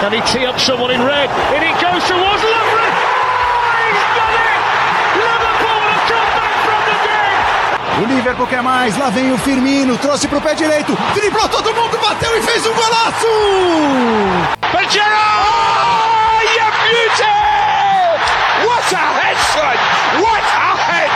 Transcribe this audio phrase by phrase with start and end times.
[0.00, 1.28] Can he tee up someone in red?
[1.50, 2.92] In he goes towards Lovren.
[2.94, 4.62] Oh, he's done it!
[5.18, 7.34] Liverpool have come back from the dead.
[7.98, 11.98] O Liverpool quer mais, lá vem o Firmino, trouxe pro pé direito, driblou todo mundo,
[11.98, 13.26] bateu e fez um golaço!
[14.70, 15.04] Pajero!
[15.04, 17.36] Oh, you beauty!
[18.68, 19.76] What a head, son!
[20.22, 21.10] What a head!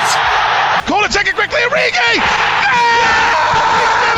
[0.88, 2.16] Corner taken quickly, Origi!
[2.16, 4.11] Yeah!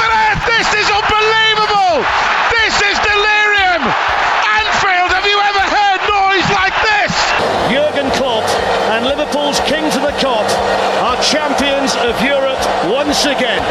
[13.23, 13.63] Again.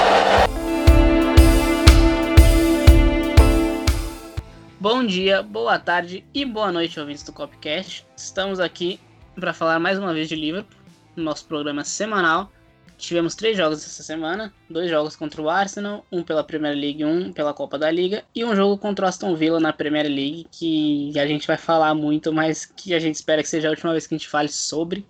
[4.80, 8.06] Bom dia, boa tarde e boa noite, ouvintes do Copcast.
[8.16, 9.00] Estamos aqui
[9.36, 10.80] para falar mais uma vez de Liverpool,
[11.16, 12.52] no nosso programa semanal.
[12.98, 17.34] Tivemos três jogos essa semana, dois jogos contra o Arsenal, um pela Premier League, um
[17.34, 21.12] pela Copa da Liga e um jogo contra o Aston Villa na Premier League que
[21.20, 24.08] a gente vai falar muito, mas que a gente espera que seja a última vez
[24.08, 25.06] que a gente fale sobre.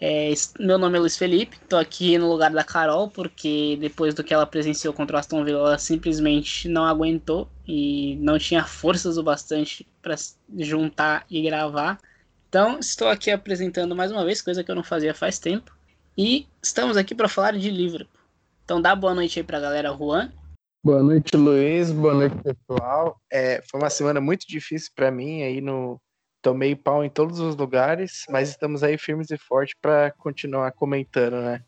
[0.00, 4.24] É, meu nome é Luiz Felipe, estou aqui no lugar da Carol, porque depois do
[4.24, 9.16] que ela presenciou contra o Aston Villa, ela simplesmente não aguentou e não tinha forças
[9.16, 10.16] o bastante para
[10.58, 11.98] juntar e gravar.
[12.48, 15.74] Então, estou aqui apresentando mais uma vez, coisa que eu não fazia faz tempo.
[16.16, 18.20] E estamos aqui para falar de Liverpool.
[18.64, 20.30] Então, dá boa noite aí para a galera, Juan.
[20.84, 21.90] Boa noite, Luiz.
[21.90, 23.18] Boa noite, pessoal.
[23.32, 25.98] É, foi uma semana muito difícil para mim aí no
[26.44, 31.40] tomei pau em todos os lugares, mas estamos aí firmes e fortes para continuar comentando,
[31.40, 31.62] né?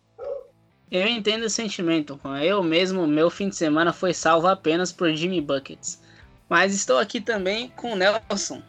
[0.91, 2.21] Eu entendo o sentimento.
[2.43, 6.01] Eu mesmo, meu fim de semana foi salvo apenas por Jimmy Buckets.
[6.47, 8.63] Mas estou aqui também com o Nelson.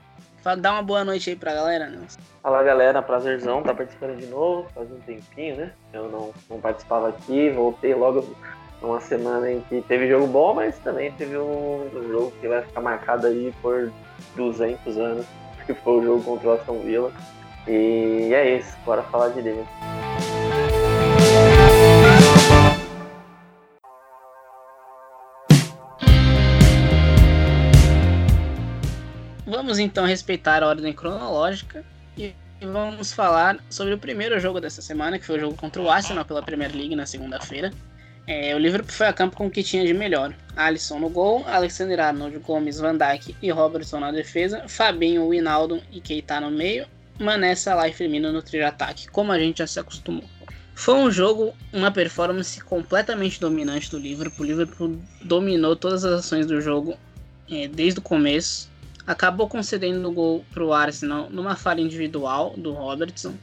[0.59, 2.19] Dá uma boa noite aí pra galera, Nelson.
[2.41, 5.73] Fala galera, prazerzão, tá participando de novo, faz um tempinho, né?
[5.91, 8.25] Eu não, não participava aqui, voltei logo
[8.81, 12.61] numa semana em que teve jogo bom, mas também teve um, um jogo que vai
[12.61, 13.91] ficar marcado aí por
[14.37, 15.25] 200 anos,
[15.67, 17.11] que foi o jogo contra o Aston Villa.
[17.67, 19.67] E é isso, bora falar de Liverpool.
[29.45, 31.83] Vamos então respeitar a ordem cronológica
[32.17, 35.89] e vamos falar sobre o primeiro jogo dessa semana, que foi o jogo contra o
[35.89, 37.71] Arsenal pela Premier League na segunda-feira.
[38.27, 40.35] É, o Liverpool foi a campo com o que tinha de melhor.
[40.53, 46.01] Alisson no gol, Alexander Arnold, Gomes, Van Dijk e Robertson na defesa, Fabinho, Winaldo e
[46.01, 46.85] Keita no meio,
[47.17, 50.25] Mané, Salah e Firmino no trio ataque, como a gente já se acostumou.
[50.75, 54.45] Foi um jogo, uma performance completamente dominante do Liverpool.
[54.45, 56.95] O Liverpool dominou todas as ações do jogo
[57.49, 58.69] é, desde o começo.
[59.07, 63.33] Acabou concedendo o gol para o Arsenal numa falha individual do Robertson,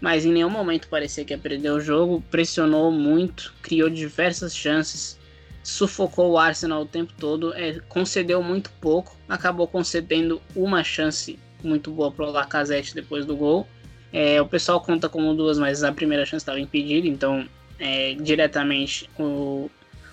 [0.00, 2.22] mas em nenhum momento parecia que ia perder o jogo.
[2.30, 5.18] Pressionou muito, criou diversas chances,
[5.62, 11.90] sufocou o Arsenal o tempo todo, é, concedeu muito pouco, acabou concedendo uma chance muito
[11.90, 13.66] boa para o Lacazette depois do gol.
[14.12, 17.46] É, o pessoal conta como duas, mas a primeira chance estava impedida, então
[17.78, 19.70] é, diretamente o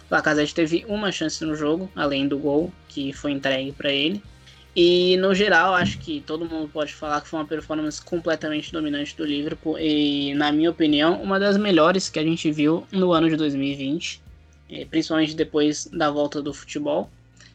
[0.10, 4.22] Lacazette teve uma chance no jogo, além do gol que foi entregue para ele.
[4.76, 9.16] E no geral, acho que todo mundo pode falar que foi uma performance completamente dominante
[9.16, 13.30] do Liverpool e, na minha opinião, uma das melhores que a gente viu no ano
[13.30, 14.22] de 2020,
[14.90, 17.10] principalmente depois da volta do futebol.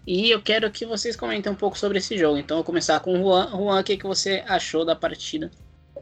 [0.06, 2.38] E eu quero que vocês comentem um pouco sobre esse jogo.
[2.38, 3.50] Então, eu vou começar com o Juan.
[3.50, 5.50] Juan, o que, que você achou da partida?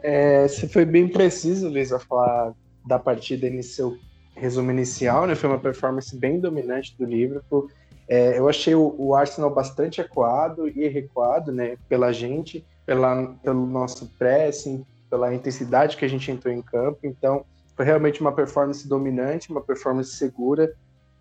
[0.02, 2.54] É, você foi bem preciso, Luiz, a falar
[2.86, 3.98] da partida em seu
[4.36, 5.34] resumo inicial, né?
[5.34, 7.68] Foi uma performance bem dominante do Liverpool.
[8.08, 13.66] É, eu achei o, o, Arsenal bastante acuado e recuado, né, pela gente, pela, pelo
[13.66, 17.00] nosso pressing, pela intensidade que a gente entrou em campo.
[17.02, 17.44] Então,
[17.76, 20.72] foi realmente uma performance dominante, uma performance segura.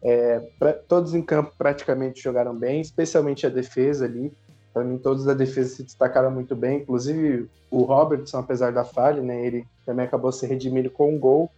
[0.01, 4.31] É, pra, todos em campo praticamente jogaram bem, especialmente a defesa ali.
[4.73, 9.21] Para mim, todos da defesa se destacaram muito bem, inclusive o Robertson, apesar da falha,
[9.21, 11.51] né, ele também acabou se redimindo com um gol.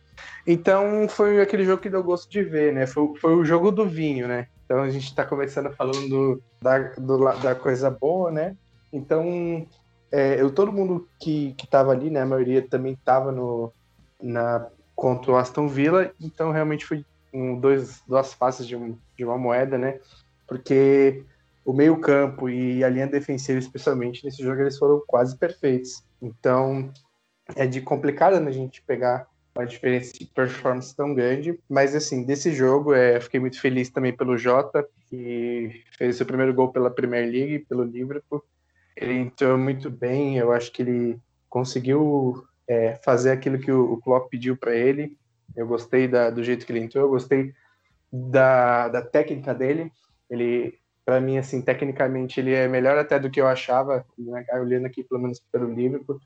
[0.47, 2.87] Então, foi aquele jogo que deu gosto de ver, né?
[2.87, 4.47] Foi, foi o jogo do vinho, né?
[4.69, 8.55] Então a gente está começando falando da, do, da coisa boa, né?
[8.93, 9.65] Então,
[10.11, 12.21] é, eu, todo mundo que estava ali, né?
[12.21, 13.73] A maioria também estava no
[14.21, 17.03] na contra o Aston Villa, então realmente foi
[17.33, 19.99] um, dois, duas faces de, um, de uma moeda, né?
[20.47, 21.23] Porque
[21.65, 26.03] o meio campo e a linha defensiva, especialmente nesse jogo, eles foram quase perfeitos.
[26.21, 26.91] Então,
[27.55, 31.59] é de complicado né, a gente pegar uma diferença de performance tão grande.
[31.69, 36.53] Mas, assim, desse jogo, é, fiquei muito feliz também pelo Jota, que fez seu primeiro
[36.53, 38.43] gol pela Premier League, pelo Liverpool.
[38.95, 41.19] Ele entrou muito bem, eu acho que ele
[41.49, 45.17] conseguiu é, fazer aquilo que o, Klopp pediu para ele.
[45.55, 47.53] Eu gostei da, do jeito que ele entrou, eu gostei
[48.11, 49.91] da, da técnica dele.
[50.29, 50.77] Ele
[51.09, 54.45] para mim, assim, tecnicamente ele é melhor até do que eu achava, né?
[54.53, 56.21] olhando aqui pelo menos pelo Liverpool.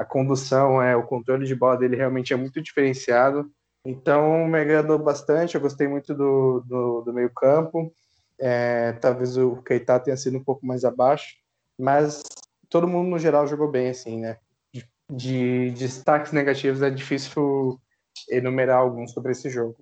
[0.00, 3.50] A condução, é, o controle de bola dele realmente é muito diferenciado.
[3.84, 5.54] Então, me agradou bastante.
[5.54, 7.92] Eu gostei muito do, do, do meio campo.
[8.38, 11.36] É, talvez o Keita tenha sido um pouco mais abaixo,
[11.78, 12.22] mas
[12.70, 14.38] todo mundo no geral jogou bem, assim, né?
[14.72, 17.78] De, de destaques negativos é difícil
[18.30, 19.76] enumerar alguns sobre esse jogo.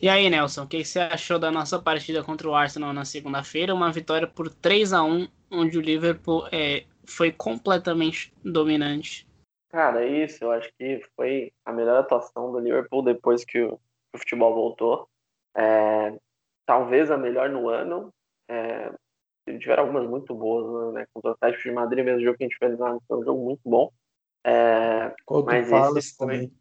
[0.00, 3.74] E aí, Nelson, o que você achou da nossa partida contra o Arsenal na segunda-feira?
[3.74, 9.26] Uma vitória por 3 a 1 onde o Liverpool é, foi completamente dominante.
[9.74, 13.74] Cara, é isso, eu acho que foi a melhor atuação do Liverpool depois que o,
[14.14, 15.08] o futebol voltou.
[15.52, 16.16] É,
[16.64, 18.14] talvez a melhor no ano.
[18.48, 18.92] É,
[19.58, 21.04] tiveram algumas muito boas, né?
[21.12, 23.44] Contra o Atlético de Madrid, mesmo jogo que a gente fez lá, foi um jogo
[23.44, 23.90] muito bom.
[24.46, 26.52] É, contra mas o Palace também.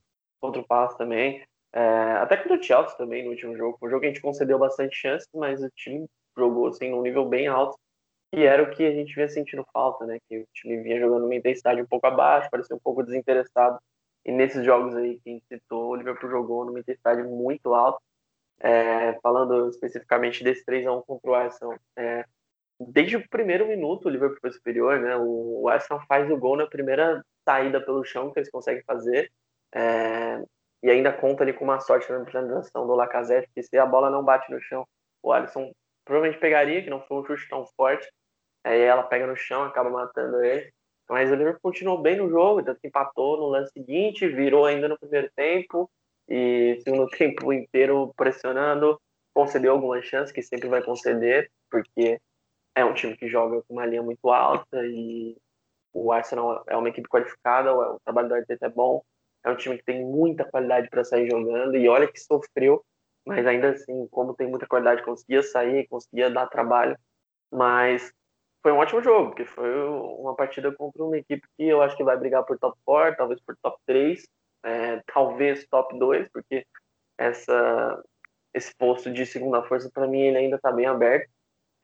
[0.42, 1.46] Contra o Palace também.
[1.72, 3.78] É, até contra o Chelsea também no último jogo.
[3.80, 7.04] Foi um jogo que a gente concedeu bastante chance, mas o time jogou assim num
[7.04, 7.78] nível bem alto.
[8.36, 10.18] E era o que a gente vinha sentindo falta, né?
[10.28, 13.78] Que o time vinha jogando uma intensidade um pouco abaixo, parecia um pouco desinteressado.
[14.26, 18.02] E nesses jogos aí que a gente citou, o Liverpool jogou numa intensidade muito alta.
[18.60, 22.26] É, falando especificamente desse 3x1 contra o Arsenal, é,
[22.80, 25.16] desde o primeiro minuto o Liverpool foi superior, né?
[25.18, 29.32] O, Arsenal faz o gol na primeira saída pelo chão que eles conseguem fazer.
[29.76, 30.42] É,
[30.82, 34.10] e ainda conta ali com uma sorte na transição do Lacazette, que se a bola
[34.10, 34.88] não bate no chão,
[35.22, 35.72] o Alisson
[36.04, 38.12] provavelmente pegaria, que não foi um chute tão forte.
[38.64, 40.72] Aí ela pega no chão, acaba matando ele.
[41.10, 44.98] Mas o Liverpool continuou bem no jogo, tanto empatou no lance seguinte, virou ainda no
[44.98, 45.90] primeiro tempo,
[46.28, 49.00] e segundo tempo inteiro pressionando,
[49.34, 52.20] concedeu algumas chances, que sempre vai conceder, porque
[52.76, 55.36] é um time que joga com uma linha muito alta e
[55.94, 59.04] o Arsenal é uma equipe qualificada, o trabalho do Arteta é bom,
[59.44, 62.84] é um time que tem muita qualidade para sair jogando e olha que sofreu,
[63.26, 66.98] mas ainda assim, como tem muita qualidade, conseguia sair, conseguia dar trabalho.
[67.52, 68.12] Mas
[68.64, 72.04] foi um ótimo jogo, porque foi uma partida contra uma equipe que eu acho que
[72.04, 74.26] vai brigar por top 4, talvez por top 3,
[74.64, 76.66] é, talvez top 2, porque
[77.18, 78.04] essa,
[78.54, 81.30] esse posto de segunda força, para mim, ele ainda está bem aberto.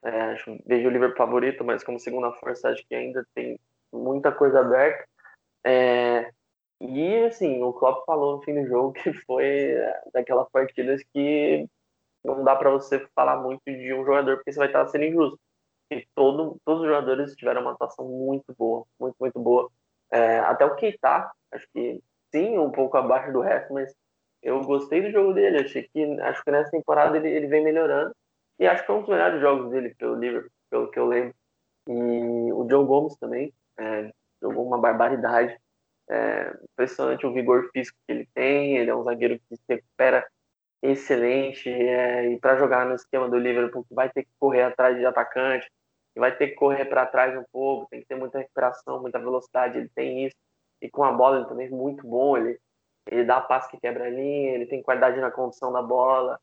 [0.02, 0.36] É,
[0.66, 3.60] vejo o Liverpool favorito, mas como segunda força, acho que ainda tem
[3.92, 5.06] muita coisa aberta.
[5.66, 6.32] É,
[6.80, 11.68] e, assim, o Klopp falou no fim do jogo que foi é, daquelas partidas que
[12.24, 15.40] não dá para você falar muito de um jogador porque você vai estar sendo injusto.
[15.92, 19.72] E todo, todos os jogadores tiveram uma atuação muito boa, muito, muito boa.
[20.12, 22.02] É, até o Keita, acho que
[22.32, 23.94] sim, um pouco abaixo do resto, mas
[24.42, 25.60] eu gostei do jogo dele.
[25.60, 28.16] Achei que, acho que nessa temporada ele, ele vem melhorando.
[28.60, 31.34] E acho que foi um dos melhores jogos dele pelo Liverpool, pelo que eu lembro.
[31.88, 34.12] E o Joe Gomes também é,
[34.42, 35.58] jogou uma barbaridade.
[36.10, 38.78] É impressionante o vigor físico que ele tem.
[38.78, 40.26] Ele é um zagueiro que se recupera
[40.82, 41.70] excelente.
[41.70, 45.70] É, e para jogar no esquema do Liverpool, vai ter que correr atrás de atacante,
[46.20, 49.78] vai ter que correr para trás um pouco, tem que ter muita recuperação, muita velocidade.
[49.78, 50.36] Ele tem isso.
[50.82, 52.38] E com a bola ele também é muito bom.
[52.38, 52.60] Ele,
[53.10, 56.40] ele dá passe que quebra a linha, ele tem qualidade na condução da bola.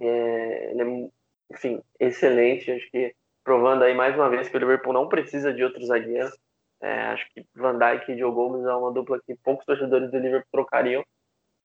[0.00, 1.10] É, ele é,
[1.54, 2.70] enfim, excelente.
[2.70, 6.36] Acho que provando aí mais uma vez que o Liverpool não precisa de outros zagueiros.
[6.80, 10.18] É, acho que Van Dijk e Joe Gomes é uma dupla que poucos torcedores do
[10.18, 11.04] Liverpool trocariam.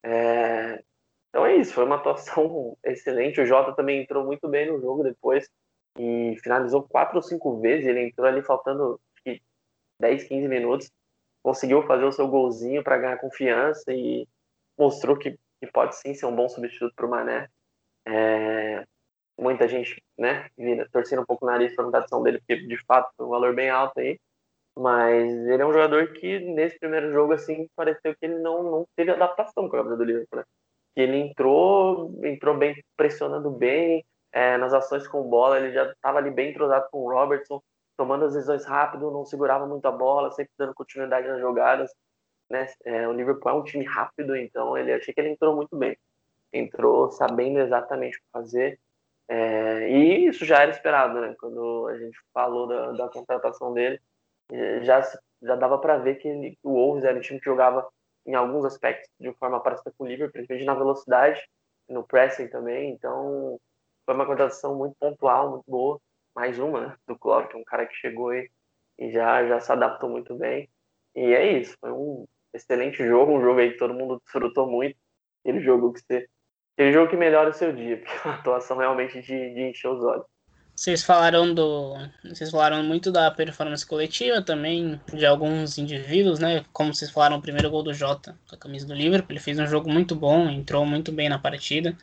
[0.04, 0.84] É,
[1.30, 3.42] então é isso, foi uma atuação excelente.
[3.42, 5.50] O Jota também entrou muito bem no jogo depois
[5.98, 7.86] e finalizou quatro ou cinco vezes.
[7.86, 9.42] Ele entrou ali faltando acho que
[10.00, 10.92] 10, 15 minutos.
[11.42, 14.28] Conseguiu fazer o seu golzinho para ganhar confiança e
[14.78, 17.50] mostrou que, que, pode sim ser um bom substituto para o Mané.
[18.08, 18.86] É,
[19.38, 20.50] muita gente, né,
[20.92, 23.54] torcendo um pouco o nariz para a mutação dele, porque de fato foi um valor
[23.54, 24.20] bem alto aí.
[24.76, 28.88] Mas ele é um jogador que, nesse primeiro jogo, assim, pareceu que ele não, não
[28.96, 30.46] teve adaptação com a camisa do Liverpool, né?
[30.96, 36.18] Que ele entrou, entrou bem, pressionando bem, é, nas ações com bola, ele já estava
[36.18, 37.62] ali bem entrosado com o Robertson,
[37.96, 41.94] tomando as decisões rápido, não segurava muito a bola, sempre dando continuidade nas jogadas,
[42.50, 42.68] né?
[42.84, 45.98] É, o Liverpool é um time rápido, então ele achei que ele entrou muito bem.
[46.52, 48.80] Entrou sabendo exatamente o que fazer,
[49.28, 51.36] é, e isso já era esperado, né?
[51.40, 54.02] Quando a gente falou da, da contratação dele,
[54.82, 55.02] já,
[55.42, 57.88] já dava para ver que ele, o Wolves era um time que jogava
[58.26, 61.42] em alguns aspectos de forma parecida com o Liverpool, principalmente na velocidade,
[61.90, 62.92] no pressing também.
[62.92, 63.60] Então,
[64.06, 66.00] foi uma contratação muito pontual, muito boa.
[66.36, 68.50] Mais uma né, do Klopp, que é um cara que chegou e,
[68.98, 70.70] e já, já se adaptou muito bem.
[71.16, 74.98] E é isso, foi um excelente jogo, um jogo aí que todo mundo desfrutou muito.
[75.44, 76.28] Aquele jogo que você.
[76.74, 80.04] Aquele jogo que melhora o seu dia, porque uma atuação realmente de, de encher os
[80.04, 80.26] olhos.
[80.76, 81.94] Vocês falaram do.
[82.24, 86.66] Vocês falaram muito da performance coletiva também, de alguns indivíduos, né?
[86.74, 89.34] Como vocês falaram, o primeiro gol do Jota com a camisa do Liverpool.
[89.34, 91.96] Ele fez um jogo muito bom, entrou muito bem na partida.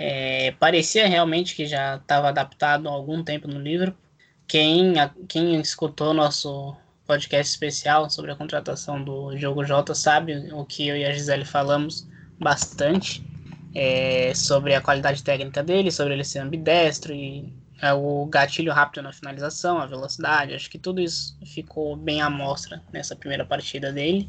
[0.00, 4.00] É, parecia realmente que já estava adaptado há algum tempo no Liverpool.
[4.46, 4.94] quem,
[5.26, 10.96] quem escutou nosso podcast especial sobre a contratação do Diogo Jota sabe o que eu
[10.96, 12.06] e a Gisele falamos
[12.38, 13.26] bastante
[13.74, 19.02] é, sobre a qualidade técnica dele, sobre ele ser ambidestro e é, o gatilho rápido
[19.02, 20.54] na finalização, a velocidade.
[20.54, 24.28] Acho que tudo isso ficou bem à mostra nessa primeira partida dele.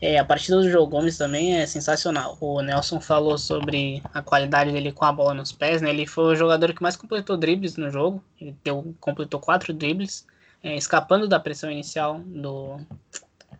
[0.00, 2.38] É, a partida do João Gomes também é sensacional.
[2.40, 5.82] O Nelson falou sobre a qualidade dele com a bola nos pés.
[5.82, 5.90] Né?
[5.90, 8.24] Ele foi o jogador que mais completou dribles no jogo.
[8.40, 10.26] Ele deu, completou quatro dribles,
[10.62, 12.80] é, escapando da pressão inicial do,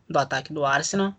[0.08, 1.14] do ataque do Arsenal.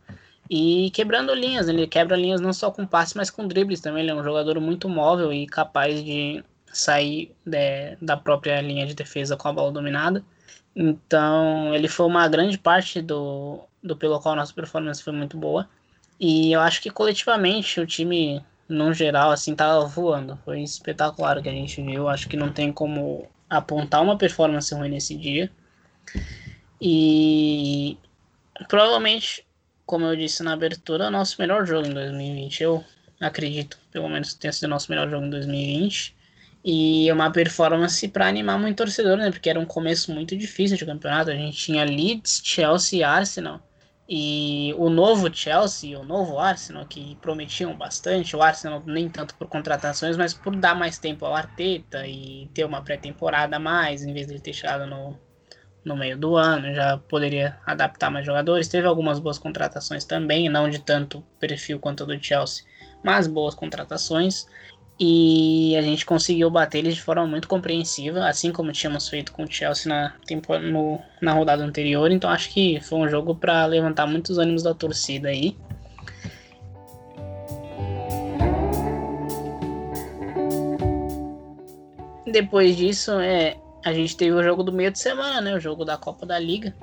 [0.50, 1.67] E quebrando linhas.
[1.67, 4.01] Ele quebra linhas não só com passe, mas com dribles também.
[4.01, 8.94] Ele é um jogador muito móvel e capaz de sair de, da própria linha de
[8.94, 10.24] defesa com a bola dominada.
[10.75, 15.68] Então, ele foi uma grande parte do, do pelo qual nossa performance foi muito boa.
[16.20, 20.38] E eu acho que coletivamente o time, no geral, assim, tava voando.
[20.46, 22.08] Foi espetacular o que a gente viu.
[22.08, 25.51] Acho que não tem como apontar uma performance ruim nesse dia.
[26.80, 27.98] E
[28.68, 29.46] provavelmente,
[29.86, 32.63] como eu disse na abertura, o nosso melhor jogo em 2020.
[32.63, 32.84] Eu
[33.20, 36.16] acredito, pelo menos, tenha sido o nosso melhor jogo em 2020.
[36.63, 39.32] E uma performance para animar muito torcedor, né?
[39.32, 41.32] Porque era um começo muito difícil de campeonato.
[41.32, 43.60] A gente tinha Leeds, Chelsea e Arsenal.
[44.13, 49.48] E o novo Chelsea, o novo Arsenal, que prometiam bastante, o Arsenal nem tanto por
[49.48, 54.12] contratações, mas por dar mais tempo ao Arteta e ter uma pré-temporada a mais, em
[54.12, 55.18] vez de ter chegado no,
[55.86, 58.68] no meio do ano, já poderia adaptar mais jogadores.
[58.68, 62.65] Teve algumas boas contratações também, não de tanto perfil quanto do Chelsea,
[63.01, 64.46] mas boas contratações
[65.03, 69.46] e a gente conseguiu bater eles de forma muito compreensiva, assim como tínhamos feito com
[69.46, 72.12] o Chelsea na, tempo, no, na rodada anterior.
[72.12, 75.58] Então acho que foi um jogo para levantar muitos ânimos da torcida aí.
[82.31, 85.84] Depois disso, é, a gente teve o jogo do meio de semana, né, o jogo
[85.84, 86.75] da Copa da Liga,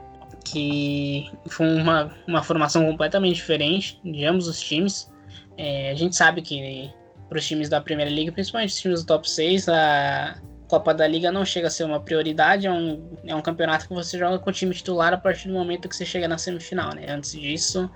[0.45, 5.09] que foi uma, uma formação completamente diferente de ambos os times.
[5.57, 6.91] É, a gente sabe que
[7.29, 11.07] para os times da Primeira Liga, principalmente os times do top 6, a Copa da
[11.07, 14.39] Liga não chega a ser uma prioridade, é um, é um campeonato que você joga
[14.39, 17.07] com o time titular a partir do momento que você chega na semifinal, né?
[17.09, 17.91] Antes disso,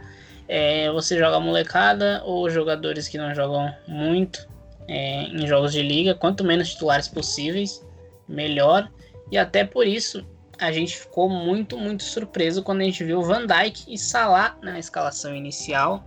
[0.49, 4.49] é, você joga molecada ou jogadores que não jogam muito
[4.89, 7.85] é, em jogos de liga, quanto menos titulares possíveis,
[8.29, 8.91] melhor.
[9.31, 10.25] E até por isso
[10.59, 14.79] a gente ficou muito, muito surpreso quando a gente viu Van Dijk e Salah na
[14.79, 16.05] escalação inicial.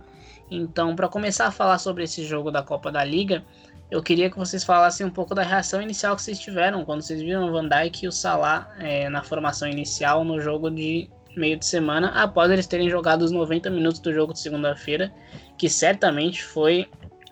[0.50, 3.44] Então, para começar a falar sobre esse jogo da Copa da Liga,
[3.90, 7.20] eu queria que vocês falassem um pouco da reação inicial que vocês tiveram quando vocês
[7.20, 11.56] viram o Van Dijk e o Salah é, na formação inicial no jogo de meio
[11.58, 15.12] de semana, após eles terem jogado os 90 minutos do jogo de segunda-feira,
[15.58, 16.88] que certamente foi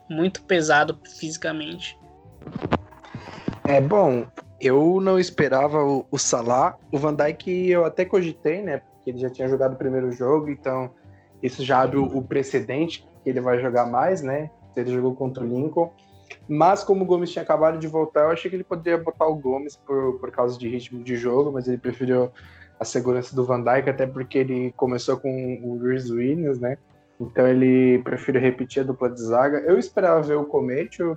[0.09, 1.99] muito pesado fisicamente.
[3.67, 4.27] É bom,
[4.61, 9.19] eu não esperava o, o Salah, o Van Dijk eu até cogitei, né, porque ele
[9.19, 10.91] já tinha jogado o primeiro jogo, então
[11.45, 14.51] isso já abre o, precedente que ele vai jogar mais, né?
[14.75, 15.93] Ele jogou contra o Lincoln.
[16.49, 19.37] Mas como o Gomes tinha acabado de voltar, eu achei que ele poderia botar o
[19.37, 22.31] Gomes por, por causa de ritmo de jogo, mas ele preferiu
[22.81, 26.79] a segurança do Van Dijk, até porque ele começou com o Reece Williams, né?
[27.21, 29.59] Então ele prefere repetir a dupla de zaga.
[29.59, 31.17] Eu esperava ver o Comete, eu,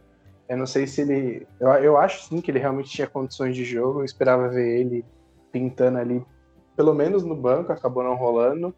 [0.50, 1.48] eu não sei se ele.
[1.58, 5.06] Eu, eu acho sim que ele realmente tinha condições de jogo, eu esperava ver ele
[5.54, 6.24] pintando ali,
[6.76, 8.76] pelo menos no banco, acabou não rolando.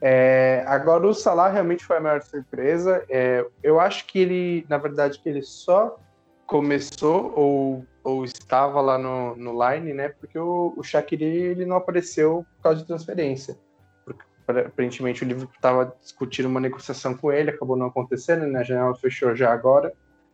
[0.00, 3.04] É, agora o Salah realmente foi a maior surpresa.
[3.08, 5.98] É, eu acho que ele, na verdade, que ele só
[6.46, 10.08] começou ou, ou estava lá no, no line, né?
[10.08, 13.58] Porque o, o Shaqiri ele não apareceu por causa de transferência.
[14.04, 14.24] Porque,
[14.66, 18.60] aparentemente o livro estava discutindo uma negociação com ele, acabou não acontecendo, né?
[18.60, 19.92] A janela fechou já agora.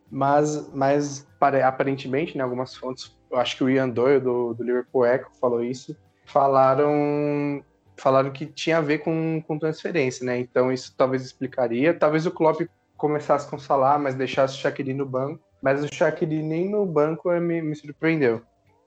[0.09, 5.05] Mas, mas aparentemente, né, algumas fontes, eu acho que o Ian Doyle do, do Liverpool
[5.05, 7.61] Echo falou isso, falaram
[7.97, 10.39] falaram que tinha a ver com, com transferência, né?
[10.39, 11.93] Então isso talvez explicaria.
[11.93, 12.61] Talvez o Klopp
[12.95, 15.43] começasse com o Salah, mas deixasse o Shaqiri no banco.
[15.61, 18.41] Mas o Shaqiri nem no banco me, me surpreendeu.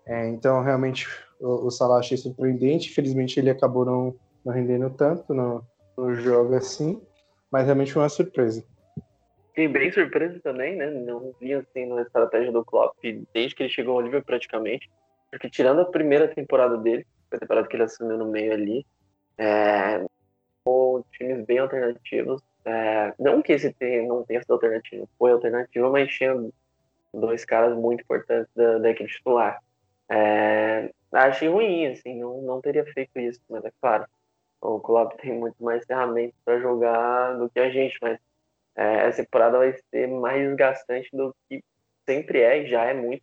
[0.06, 1.06] É, então realmente
[1.40, 2.90] o, o Salah achei surpreendente.
[2.90, 4.14] Infelizmente ele acabou não,
[4.44, 5.64] não rendendo tanto no,
[5.96, 7.00] no jogo assim.
[7.50, 8.64] Mas realmente foi uma surpresa.
[9.48, 10.88] Fiquei bem surpreso também, né?
[10.88, 12.96] Não vi assim na estratégia do Klopp
[13.34, 14.88] desde que ele chegou ao nível praticamente.
[15.30, 18.86] Porque tirando a primeira temporada dele, a temporada que ele assumiu no meio ali,
[19.38, 20.04] é,
[20.64, 22.42] ou times bem alternativos.
[22.64, 23.74] É, não que esse
[24.06, 26.34] não tenha sido alternativo, foi alternativo, mas tinha
[27.12, 29.60] dois caras muito importantes da, da equipe titular.
[30.08, 34.06] É, achei ruim, assim, não, não teria feito isso, mas é claro,
[34.60, 38.18] o Klopp tem muito mais ferramentas para jogar do que a gente, mas
[38.76, 41.62] é, essa temporada vai ser mais desgastante do que
[42.06, 43.22] sempre é e já é muito.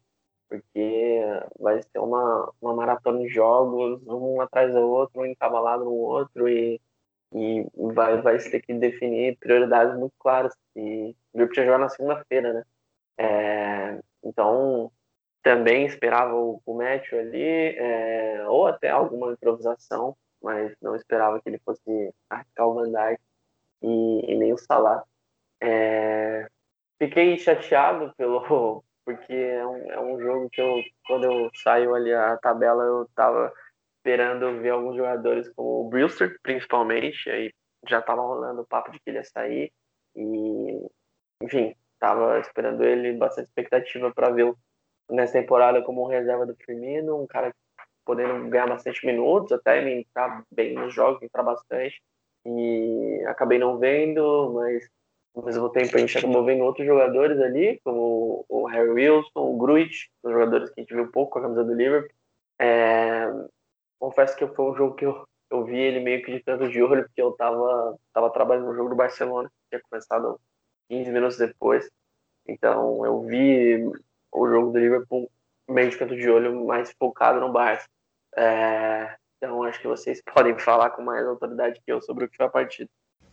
[0.49, 1.21] Porque
[1.59, 6.47] vai ser uma, uma maratona de jogos, um atrás do outro, um encavalado no outro,
[6.47, 6.79] e,
[7.33, 10.53] e vai, vai ter que definir prioridades muito claras.
[10.75, 12.63] E o Liverpool jogar na segunda-feira, né?
[13.17, 14.91] É, então,
[15.43, 17.41] também esperava o, o match ali,
[17.77, 23.21] é, ou até alguma improvisação, mas não esperava que ele fosse arriscar o Van Dijk
[23.81, 25.03] e, e nem o Salah.
[25.61, 26.47] É,
[26.99, 32.13] fiquei chateado pelo porque é um, é um jogo que eu quando eu saio ali
[32.13, 33.53] a tabela eu tava
[33.95, 37.53] esperando ver alguns jogadores como o Brewster principalmente aí
[37.87, 39.71] já tava rolando o papo de que ele ia sair
[40.13, 40.89] e
[41.41, 44.57] enfim tava esperando ele bastante expectativa para vê-lo
[45.09, 47.55] nessa temporada como reserva do Firmino um cara
[48.03, 52.01] podendo ganhar bastante minutos até me entrar bem nos jogos entrar bastante
[52.45, 54.85] e acabei não vendo mas
[55.35, 59.57] ao mesmo tempo a gente acabou vendo outros jogadores ali, como o Harry Wilson, o
[59.57, 62.15] Gruitch, os jogadores que a gente viu pouco com a camisa do Liverpool.
[62.59, 63.27] É,
[63.99, 66.81] confesso que foi um jogo que eu, eu vi ele meio que de canto de
[66.81, 70.39] olho, porque eu tava, tava trabalhando no jogo do Barcelona, que tinha começado
[70.89, 71.89] 15 minutos depois.
[72.47, 73.85] Então eu vi
[74.31, 75.29] o jogo do Liverpool
[75.69, 77.87] meio de canto de olho, mais focado no Barça.
[78.35, 82.37] É, então acho que vocês podem falar com mais autoridade que eu sobre o que
[82.37, 82.89] foi a partida.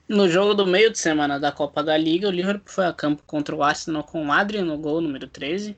[0.09, 3.23] No jogo do meio de semana da Copa da Liga, o Liverpool foi a campo
[3.27, 5.75] contra o Arsenal com o Adrian no gol, número 13.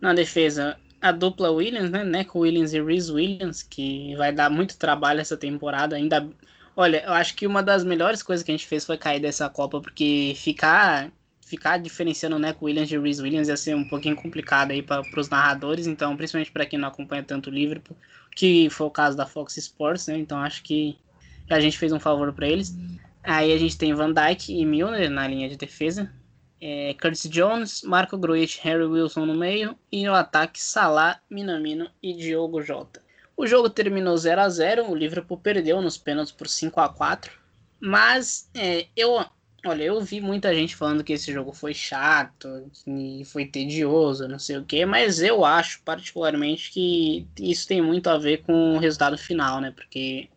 [0.00, 2.04] Na defesa, a dupla Williams, né?
[2.04, 5.96] Neco Williams e Reese Williams, que vai dar muito trabalho essa temporada.
[5.96, 6.28] Ainda.
[6.76, 9.48] Olha, eu acho que uma das melhores coisas que a gente fez foi cair dessa
[9.48, 11.10] Copa, porque ficar
[11.40, 15.02] ficar diferenciando o Neco Williams e Reese Williams ia ser um pouquinho complicado aí para
[15.16, 17.96] os narradores, então, principalmente para quem não acompanha tanto o Liverpool,
[18.36, 20.16] que foi o caso da Fox Sports, né?
[20.16, 20.96] Então acho que
[21.48, 22.72] a gente fez um favor para eles.
[23.22, 26.12] Aí a gente tem Van Dyke e Milner na linha de defesa.
[26.60, 29.76] É, Curtis Jones, Marco Gruitch, Harry Wilson no meio.
[29.90, 33.02] E no ataque, Salah, Minamino e Diogo Jota.
[33.36, 37.32] O jogo terminou 0 a 0 O Liverpool perdeu nos pênaltis por 5 a 4
[37.80, 39.24] Mas é, eu,
[39.64, 44.38] olha, eu vi muita gente falando que esse jogo foi chato, que foi tedioso, não
[44.38, 44.84] sei o que.
[44.84, 49.70] Mas eu acho particularmente que isso tem muito a ver com o resultado final, né?
[49.70, 50.28] Porque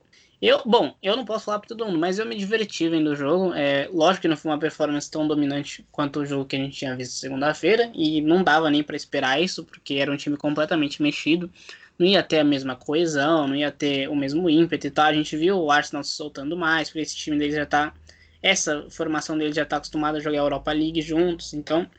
[0.46, 3.16] eu, bom, eu não posso falar para todo mundo, mas eu me diverti vendo o
[3.16, 3.54] jogo.
[3.54, 6.78] É, lógico que não foi uma performance tão dominante quanto o jogo que a gente
[6.78, 11.02] tinha visto segunda-feira, e não dava nem para esperar isso, porque era um time completamente
[11.02, 11.50] mexido.
[11.98, 15.06] Não ia ter a mesma coesão, não ia ter o mesmo ímpeto e tal.
[15.06, 17.94] A gente viu o Arsenal se soltando mais, porque esse time dele já tá.
[18.42, 21.90] Essa formação dele já tá acostumada a jogar a Europa League juntos, então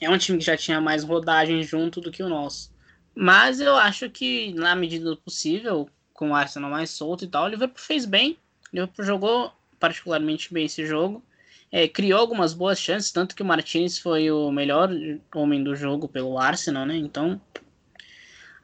[0.00, 2.74] é um time que já tinha mais rodagem junto do que o nosso.
[3.14, 7.44] Mas eu acho que, na medida do possível, com o Arsenal mais solto e tal.
[7.44, 8.38] O Liverpool fez bem.
[8.72, 11.22] O Liverpool jogou particularmente bem esse jogo.
[11.70, 14.88] É, criou algumas boas chances, tanto que o Martinez foi o melhor
[15.34, 16.96] homem do jogo pelo Arsenal, né?
[16.96, 17.40] Então,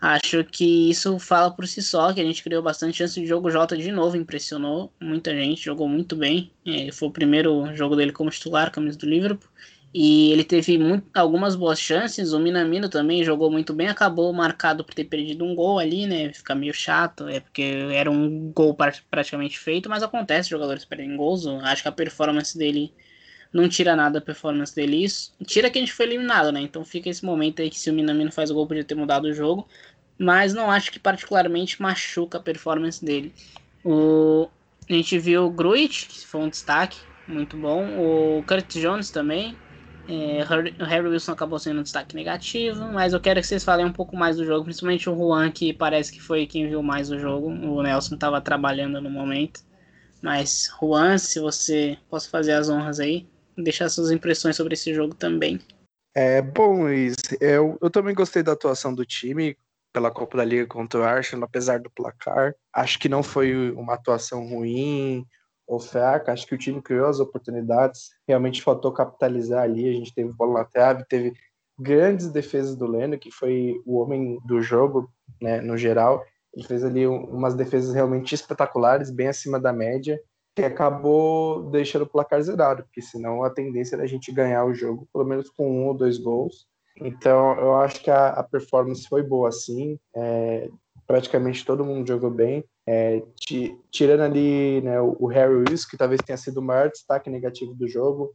[0.01, 3.51] acho que isso fala por si só, que a gente criou bastante chance de jogo.
[3.51, 6.53] Jota de novo impressionou muita gente, jogou muito bem.
[6.65, 9.51] É, foi o primeiro jogo dele como titular, camisa do Liverpool.
[9.93, 12.33] E ele teve muito, algumas boas chances.
[12.33, 13.89] O Minamino também jogou muito bem.
[13.89, 16.33] Acabou marcado por ter perdido um gol ali, né?
[16.33, 18.77] Fica meio chato, é porque era um gol
[19.11, 21.45] praticamente feito, mas acontece, jogadores perdem gols.
[21.47, 22.93] Acho que a performance dele
[23.53, 25.05] não tira nada a performance dele.
[25.05, 26.61] Isso tira que a gente foi eliminado, né?
[26.61, 29.25] Então fica esse momento aí que se o Minamino faz o gol, podia ter mudado
[29.25, 29.67] o jogo.
[30.17, 33.35] Mas não acho que particularmente machuca a performance dele.
[33.85, 34.49] O...
[34.89, 37.99] A gente viu o Gruit, que foi um destaque muito bom.
[37.99, 39.57] O Kurt Jones também
[40.09, 40.43] é,
[40.81, 43.93] o Harry Wilson acabou sendo um destaque negativo, mas eu quero que vocês falem um
[43.93, 47.19] pouco mais do jogo, principalmente o Juan, que parece que foi quem viu mais o
[47.19, 47.49] jogo.
[47.49, 49.61] O Nelson estava trabalhando no momento.
[50.23, 55.15] Mas, Juan, se você possa fazer as honras aí, deixar suas impressões sobre esse jogo
[55.15, 55.61] também.
[56.15, 57.15] É bom, Luiz.
[57.41, 59.57] Eu, eu também gostei da atuação do time
[59.93, 62.55] pela Copa da Liga contra o Arsenal, apesar do placar.
[62.75, 65.25] Acho que não foi uma atuação ruim
[65.71, 66.33] ou fraca.
[66.33, 69.89] Acho que o time criou as oportunidades, realmente faltou capitalizar ali.
[69.89, 71.33] A gente teve bola na trave, teve
[71.79, 75.09] grandes defesas do Leno, que foi o homem do jogo,
[75.41, 76.25] né, no geral.
[76.53, 80.21] Ele fez ali umas defesas realmente espetaculares, bem acima da média,
[80.57, 84.75] que acabou deixando o placar zerado, porque senão a tendência era a gente ganhar o
[84.75, 86.67] jogo, pelo menos com um ou dois gols.
[87.01, 89.99] Então, eu acho que a, a performance foi boa, sim.
[90.15, 90.69] É,
[91.11, 92.65] praticamente todo mundo jogou bem.
[92.87, 93.21] É,
[93.91, 97.89] tirando ali né, o Harry Wilson, que talvez tenha sido o maior destaque negativo do
[97.89, 98.33] jogo,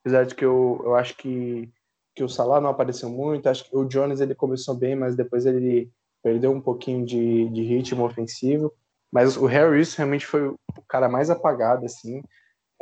[0.00, 1.70] apesar de que eu, eu acho que,
[2.16, 5.44] que o Salah não apareceu muito, acho que o Jones ele começou bem, mas depois
[5.44, 5.90] ele
[6.22, 8.72] perdeu um pouquinho de, de ritmo ofensivo,
[9.12, 10.56] mas o Harry Wilson realmente foi o
[10.88, 12.22] cara mais apagado, assim,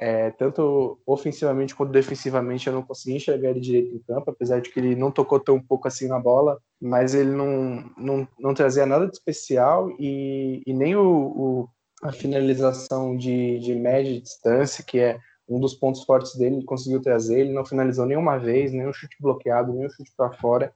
[0.05, 4.69] É, tanto ofensivamente quanto defensivamente eu não consegui enxergar ele direito em campo, apesar de
[4.69, 8.85] que ele não tocou tão pouco assim na bola, mas ele não, não, não trazia
[8.85, 11.69] nada de especial e, e nem o, o,
[12.03, 17.01] a finalização de, de média distância, que é um dos pontos fortes dele, ele conseguiu
[17.01, 20.75] trazer, ele não finalizou nenhuma vez, nenhum chute bloqueado, nenhum chute para fora,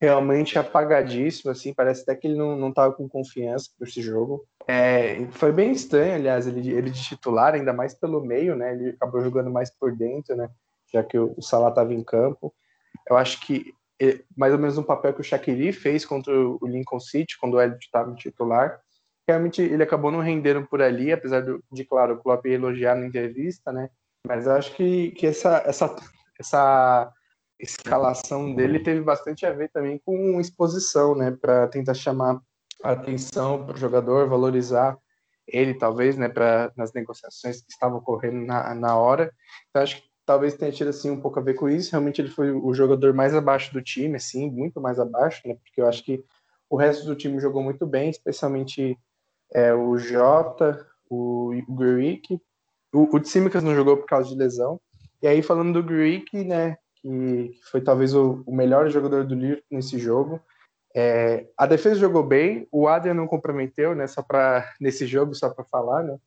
[0.00, 4.46] realmente apagadíssimo, assim, parece até que ele não, não tava com confiança para esse jogo.
[4.70, 8.90] É, foi bem estranho, aliás, ele, ele de titular, ainda mais pelo meio, né, ele
[8.90, 10.50] acabou jogando mais por dentro, né,
[10.92, 12.54] já que o, o Salah estava em campo.
[13.08, 16.58] Eu acho que ele, mais ou menos um papel que o Shaqiri fez contra o
[16.64, 18.78] Lincoln City, quando o Elliot estava titular,
[19.26, 23.06] realmente ele acabou não rendendo por ali, apesar de, de claro, o Klopp elogiar na
[23.06, 23.88] entrevista, né,
[24.26, 25.96] mas eu acho que, que essa, essa,
[26.38, 27.10] essa
[27.58, 32.38] escalação dele teve bastante a ver também com exposição, né, para tentar chamar
[32.82, 34.96] atenção para o jogador, valorizar
[35.46, 39.32] ele, talvez, né, para nas negociações que estavam ocorrendo na, na hora.
[39.70, 41.90] Então, acho que talvez tenha tido assim um pouco a ver com isso.
[41.90, 45.80] Realmente ele foi o jogador mais abaixo do time, assim, muito mais abaixo, né, porque
[45.80, 46.22] eu acho que
[46.68, 48.98] o resto do time jogou muito bem, especialmente
[49.52, 52.38] é, o Jota, o, o Greek.
[52.92, 54.80] O, o Tsimikas não jogou por causa de lesão.
[55.22, 59.64] E aí, falando do Greek, né, que, foi talvez o, o, melhor jogador do Liverpool
[59.70, 60.40] nesse jogo.
[61.00, 64.08] É, a defesa jogou bem, o Adrian não comprometeu, né?
[64.08, 66.18] Só para nesse jogo, só para falar, né?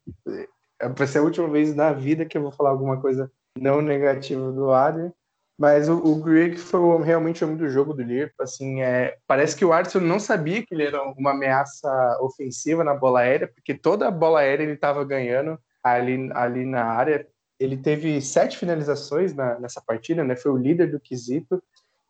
[0.80, 3.30] É, vai ser a última vez na vida que eu vou falar alguma coisa
[3.60, 5.12] não negativa do Adrian.
[5.60, 8.46] Mas o, o Greg foi realmente o homem do jogo do Liverpool.
[8.46, 12.94] Assim, é, parece que o Arsenal não sabia que ele era uma ameaça ofensiva na
[12.94, 17.28] bola aérea, porque toda a bola aérea ele estava ganhando ali, ali na área
[17.60, 20.36] ele teve sete finalizações na, nessa partida, né?
[20.36, 21.62] Foi o líder do quesito.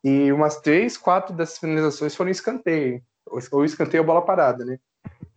[0.04, 4.78] E umas três, quatro dessas finalizações foram escanteio, ou escanteio bola parada, né?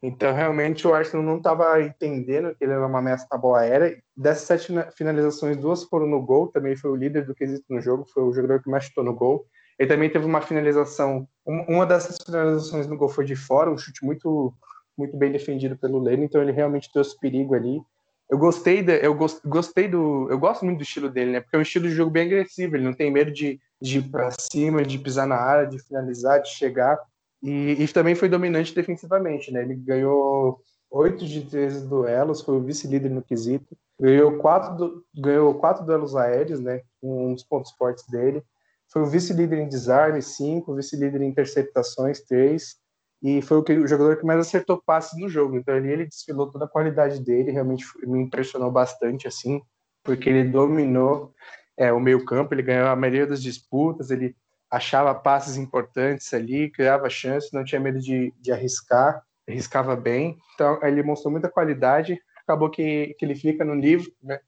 [0.02, 3.98] Então, realmente, o Arsenal não estava entendendo que ele era uma ameaça na bola aérea.
[4.16, 8.06] Dessas sete finalizações, duas foram no gol, também foi o líder do quesito no jogo,
[8.14, 9.46] foi o jogador que mais chutou no gol.
[9.80, 14.06] Ele também teve uma finalização, uma dessas finalizações no gol foi de fora, um chute
[14.06, 14.54] muito,
[14.98, 17.82] muito bem defendido pelo Leno, então ele realmente trouxe perigo ali
[18.30, 20.28] eu gostei, eu gostei do.
[20.32, 21.42] Eu gosto muito do estilo dele, né?
[21.42, 24.10] Porque é um estilo de jogo bem agressivo, ele não tem medo de, de ir
[24.10, 27.00] para cima, de pisar na área, de finalizar, de chegar.
[27.42, 29.62] E, e também foi dominante defensivamente, né?
[29.62, 30.60] Ele ganhou
[30.90, 33.78] oito de 13 duelos, foi o vice-líder no quesito.
[34.00, 36.82] Ganhou quatro, ganhou quatro duelos aéreos, né?
[37.02, 38.44] Um dos pontos fortes dele.
[38.92, 42.78] Foi o vice-líder em desarme, cinco, vice-líder em interceptações, três
[43.22, 45.58] e foi o, que, o jogador que mais acertou passes no jogo.
[45.58, 49.62] Então ali ele desfilou toda a qualidade dele, realmente me impressionou bastante, assim,
[50.04, 51.34] porque ele dominou
[51.78, 54.36] é, o meio campo, ele ganhou a maioria das disputas, ele
[54.70, 60.38] achava passes importantes ali, criava chances, não tinha medo de, de arriscar, arriscava bem.
[60.54, 64.40] Então ele mostrou muita qualidade, acabou que, que ele fica no livro, né?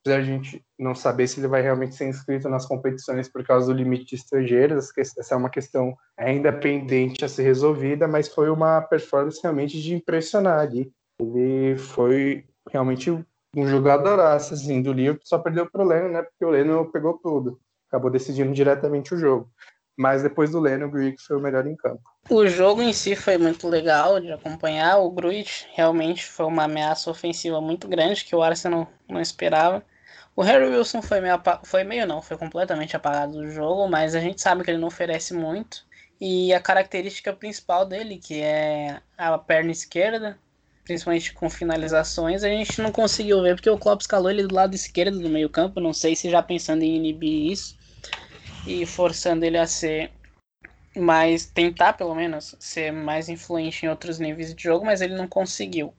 [0.00, 3.44] apesar de a gente não saber se ele vai realmente ser inscrito nas competições por
[3.44, 8.28] causa do limite de estrangeiros, essa é uma questão ainda pendente a ser resolvida, mas
[8.28, 10.90] foi uma performance realmente de impressionar ali.
[11.20, 13.10] Ele foi realmente
[13.56, 16.22] um jogador assim, do Liverpool, só perdeu para o Leno, né?
[16.22, 19.50] Porque o Leno pegou tudo, acabou decidindo diretamente o jogo.
[19.96, 22.02] Mas depois do Leno, o Greek foi o melhor em campo.
[22.30, 24.98] O jogo em si foi muito legal de acompanhar.
[24.98, 29.84] O Gruitch realmente foi uma ameaça ofensiva muito grande que o Arsenal não esperava.
[30.34, 34.20] O Harry Wilson foi meio, foi meio não, foi completamente apagado do jogo, mas a
[34.20, 35.84] gente sabe que ele não oferece muito.
[36.18, 40.38] E a característica principal dele, que é a perna esquerda,
[40.90, 44.74] principalmente com finalizações, a gente não conseguiu ver porque o Klopp escalou ele do lado
[44.74, 47.78] esquerdo do meio campo, não sei se já pensando em inibir isso
[48.66, 50.10] e forçando ele a ser
[50.96, 55.28] mais tentar pelo menos ser mais influente em outros níveis de jogo, mas ele não
[55.28, 55.94] conseguiu.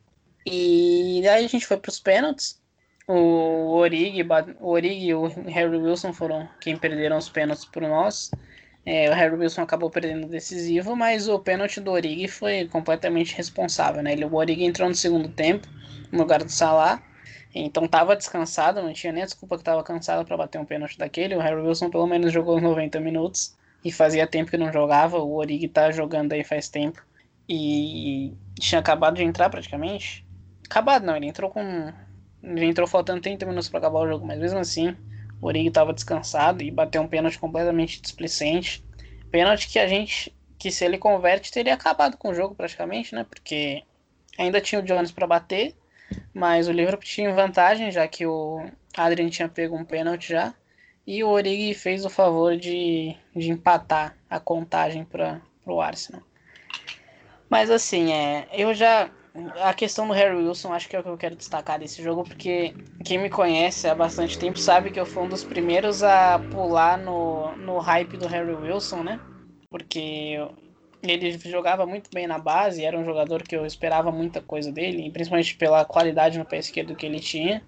[0.45, 2.59] E aí a gente foi para os pênaltis.
[3.07, 4.27] O Origi,
[4.59, 8.29] o Origi e o Harry Wilson foram quem perderam os pênaltis por nós.
[8.85, 13.35] É, o Harry Wilson acabou perdendo o decisivo, mas o pênalti do Origi foi completamente
[13.35, 14.01] responsável.
[14.01, 14.13] Né?
[14.13, 15.67] Ele, o Origi entrou no segundo tempo,
[16.11, 17.01] no lugar do Salah,
[17.53, 21.35] então tava descansado, não tinha nem desculpa que tava cansado para bater um pênalti daquele.
[21.35, 25.17] O Harry Wilson pelo menos jogou os 90 minutos e fazia tempo que não jogava.
[25.17, 27.03] O Origi tá jogando aí faz tempo
[27.47, 30.25] e tinha acabado de entrar praticamente.
[30.65, 31.91] Acabado não, ele entrou com
[32.43, 34.95] ele entrou faltando 30 minutos para acabar o jogo, mas mesmo assim,
[35.41, 38.83] Origi estava descansado e bateu um pênalti completamente displicente.
[39.31, 43.25] Pênalti que a gente, que se ele converte, teria acabado com o jogo praticamente, né?
[43.27, 43.83] Porque
[44.37, 45.75] ainda tinha o Jones para bater,
[46.33, 50.53] mas o Liverpool tinha vantagem, já que o Adrian tinha pego um pênalti já.
[51.07, 56.21] E o Origi fez o favor de, de empatar a contagem para o Arsenal.
[57.49, 59.09] Mas assim, é, eu já
[59.61, 62.23] a questão do Harry Wilson acho que é o que eu quero destacar desse jogo,
[62.23, 66.39] porque quem me conhece há bastante tempo sabe que eu fui um dos primeiros a
[66.51, 69.19] pular no, no hype do Harry Wilson, né?
[69.69, 70.37] Porque
[71.01, 75.09] ele jogava muito bem na base, era um jogador que eu esperava muita coisa dele,
[75.11, 77.63] principalmente pela qualidade no pé esquerdo que ele tinha.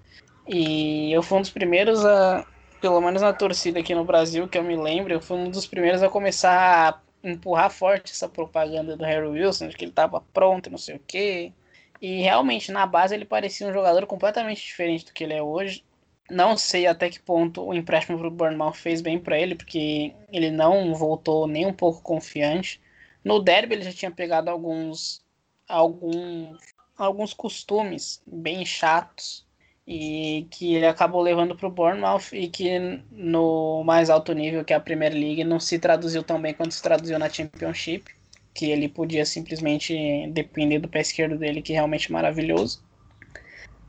[0.47, 2.45] E eu fui um dos primeiros a,
[2.82, 5.65] pelo menos na torcida aqui no Brasil, que eu me lembro, eu fui um dos
[5.65, 10.21] primeiros a começar a empurrar forte essa propaganda do Harry Wilson, de que ele estava
[10.33, 11.53] pronto, não sei o quê.
[12.01, 15.83] E realmente, na base, ele parecia um jogador completamente diferente do que ele é hoje.
[16.29, 20.13] Não sei até que ponto o empréstimo para o Bournemouth fez bem para ele, porque
[20.31, 22.81] ele não voltou nem um pouco confiante.
[23.23, 25.23] No derby ele já tinha pegado alguns
[25.67, 26.57] alguns
[26.97, 29.45] alguns costumes bem chatos
[29.85, 34.73] e que ele acabou levando para o Bournemouth e que no mais alto nível que
[34.73, 38.05] é a Premier League não se traduziu tão bem quanto se traduziu na Championship,
[38.53, 42.81] que ele podia simplesmente depender do pé esquerdo dele, que é realmente maravilhoso.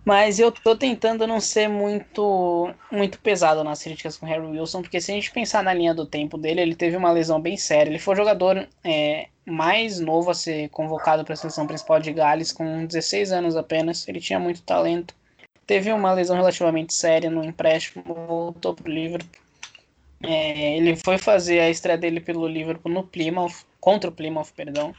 [0.04, 4.82] Mas eu tô tentando não ser muito muito pesado nas críticas com o Harry Wilson,
[4.82, 7.56] porque se a gente pensar na linha do tempo dele, ele teve uma lesão bem
[7.56, 7.90] séria.
[7.90, 12.12] Ele foi o jogador é, mais novo a ser convocado para a seleção principal de
[12.12, 14.06] Gales, com 16 anos apenas.
[14.06, 15.14] Ele tinha muito talento
[15.66, 19.42] teve uma lesão relativamente séria no empréstimo, voltou para o Liverpool.
[20.22, 24.94] É, ele foi fazer a estreia dele pelo Liverpool no Plymouth, contra o Plymouth, perdão,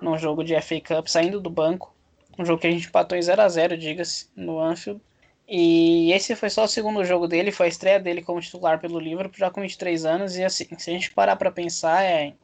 [0.00, 1.94] num jogo de FA Cup, saindo do banco.
[2.38, 5.00] Um jogo que a gente empatou em 0 a 0 diga-se, no Anfield.
[5.46, 9.00] E esse foi só o segundo jogo dele, foi a estreia dele como titular pelo
[9.00, 10.36] Liverpool, já com 23 anos.
[10.36, 12.34] E assim, se a gente parar para pensar, é,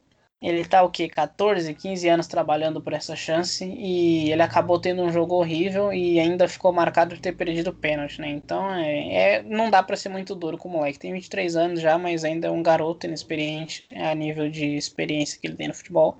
[0.41, 5.01] ele tá o que 14, 15 anos trabalhando por essa chance e ele acabou tendo
[5.01, 8.29] um jogo horrível e ainda ficou marcado por ter perdido o pênalti, né?
[8.29, 10.99] Então é, é não dá para ser muito duro com o moleque.
[10.99, 15.47] Tem 23 anos já, mas ainda é um garoto inexperiente a nível de experiência que
[15.47, 16.15] ele tem no futebol.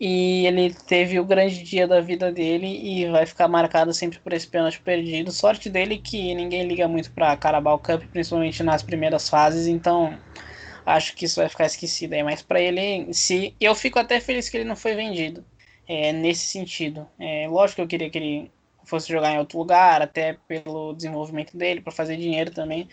[0.00, 4.32] E ele teve o grande dia da vida dele e vai ficar marcado sempre por
[4.32, 5.32] esse pênalti perdido.
[5.32, 10.16] Sorte dele que ninguém liga muito para Carabao Cup, principalmente nas primeiras fases, então
[10.88, 12.22] acho que isso vai ficar esquecido aí.
[12.22, 15.44] Mas para ele, se eu fico até feliz que ele não foi vendido.
[15.86, 17.08] É, nesse sentido.
[17.18, 18.50] É, lógico que eu queria que ele
[18.84, 22.88] fosse jogar em outro lugar, até pelo desenvolvimento dele, para fazer dinheiro também.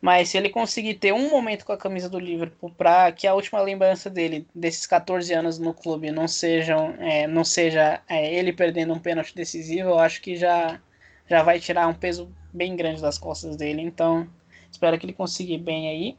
[0.00, 3.34] Mas se ele conseguir ter um momento com a camisa do Liverpool para que a
[3.34, 8.52] última lembrança dele desses 14 anos no clube não sejam, é, não seja é, ele
[8.52, 10.80] perdendo um pênalti decisivo, eu acho que já
[11.28, 13.82] já vai tirar um peso bem grande das costas dele.
[13.82, 14.28] Então
[14.70, 16.16] espero que ele consiga bem aí.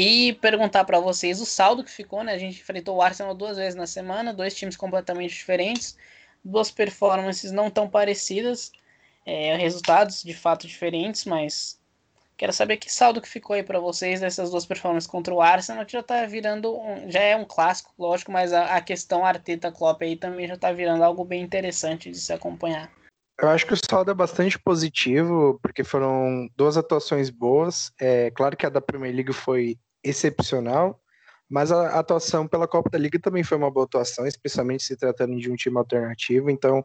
[0.00, 2.32] E perguntar para vocês o saldo que ficou, né?
[2.32, 5.98] A gente enfrentou o Arsenal duas vezes na semana, dois times completamente diferentes,
[6.44, 8.70] duas performances não tão parecidas,
[9.26, 11.80] é, resultados de fato diferentes, mas
[12.36, 15.84] quero saber que saldo que ficou aí para vocês dessas duas performances contra o Arsenal,
[15.84, 19.72] que já tá virando, um, já é um clássico, lógico, mas a, a questão Arteta
[19.72, 22.88] Klopp aí também já tá virando algo bem interessante de se acompanhar.
[23.40, 27.92] Eu acho que o saldo é bastante positivo, porque foram duas atuações boas.
[28.00, 31.00] É claro que a da Premier League foi excepcional,
[31.48, 35.36] mas a atuação pela Copa da Liga também foi uma boa atuação, especialmente se tratando
[35.36, 36.50] de um time alternativo.
[36.50, 36.84] Então,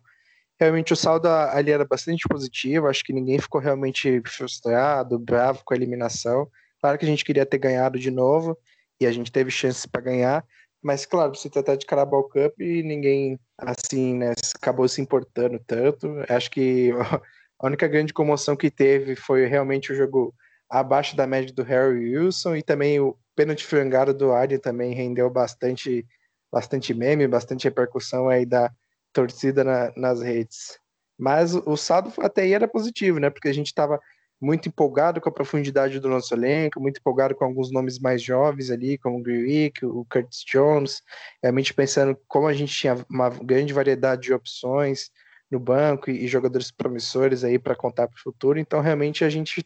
[0.60, 2.88] realmente o saldo ali era bastante positivo.
[2.88, 6.50] Acho que ninguém ficou realmente frustrado, bravo com a eliminação.
[6.80, 8.58] Claro que a gente queria ter ganhado de novo
[9.00, 10.46] e a gente teve chances para ganhar,
[10.84, 16.08] mas claro, se tratar de Carabao Cup, ninguém assim, né, acabou se importando tanto.
[16.28, 16.92] Acho que
[17.60, 20.36] a única grande comoção que teve foi realmente o jogo
[20.74, 25.30] abaixo da média do Harry Wilson e também o pênalti frangado do Arden também rendeu
[25.30, 26.04] bastante,
[26.52, 28.72] bastante meme, bastante repercussão aí da
[29.14, 30.80] torcida na, nas redes.
[31.16, 33.30] Mas o saldo até aí era positivo, né?
[33.30, 34.00] Porque a gente estava
[34.42, 38.72] muito empolgado com a profundidade do nosso elenco, muito empolgado com alguns nomes mais jovens
[38.72, 41.04] ali, como o Grewick, o Curtis Jones,
[41.42, 45.12] realmente pensando como a gente tinha uma grande variedade de opções
[45.52, 48.60] no banco e, e jogadores promissores aí para contar para o futuro.
[48.60, 49.64] Então, realmente, a gente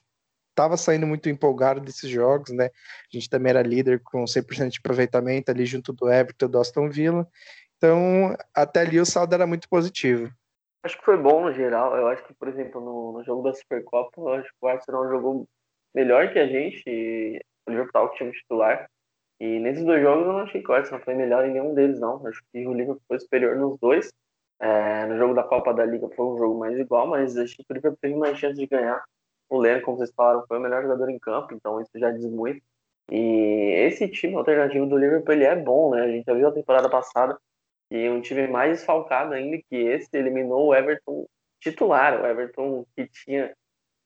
[0.57, 2.65] estava saindo muito empolgado desses jogos, né?
[2.65, 6.89] A gente também era líder com 100% de aproveitamento ali junto do Everton do Aston
[6.89, 7.27] Villa.
[7.77, 10.31] Então, até ali o saldo era muito positivo.
[10.83, 11.95] Acho que foi bom no geral.
[11.95, 15.07] Eu acho que, por exemplo, no, no jogo da Supercopa, eu acho que o Arsenal
[15.07, 15.47] jogou
[15.93, 17.39] melhor que a gente.
[17.67, 18.89] O Liverpool que time titular.
[19.39, 21.99] E nesses dois jogos eu não achei que o Arsenal foi melhor em nenhum deles,
[21.99, 22.25] não.
[22.25, 24.11] Acho que o Liverpool foi superior nos dois.
[24.59, 27.65] É, no jogo da Copa da Liga foi um jogo mais igual, mas acho que
[27.69, 29.03] o Liverpool teve mais chance de ganhar.
[29.49, 32.25] O Leno, como vocês falaram, foi o melhor jogador em campo, então isso já diz
[32.25, 32.61] muito.
[33.09, 36.01] E esse time alternativo do Liverpool ele é bom, né?
[36.01, 37.37] A gente já viu a temporada passada
[37.89, 41.25] e um time mais desfalcado ainda que esse eliminou o Everton
[41.61, 43.55] titular, o Everton que tinha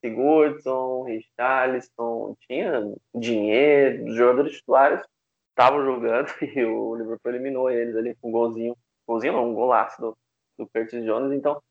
[0.04, 5.04] Sigurdsson, Richarlison, tinha dinheiro, os jogadores titulares
[5.50, 8.76] estavam jogando e o Liverpool eliminou eles ali com um golzinho,
[9.06, 10.16] golzinho não, um golaço do,
[10.58, 11.62] do Curtis Jones, então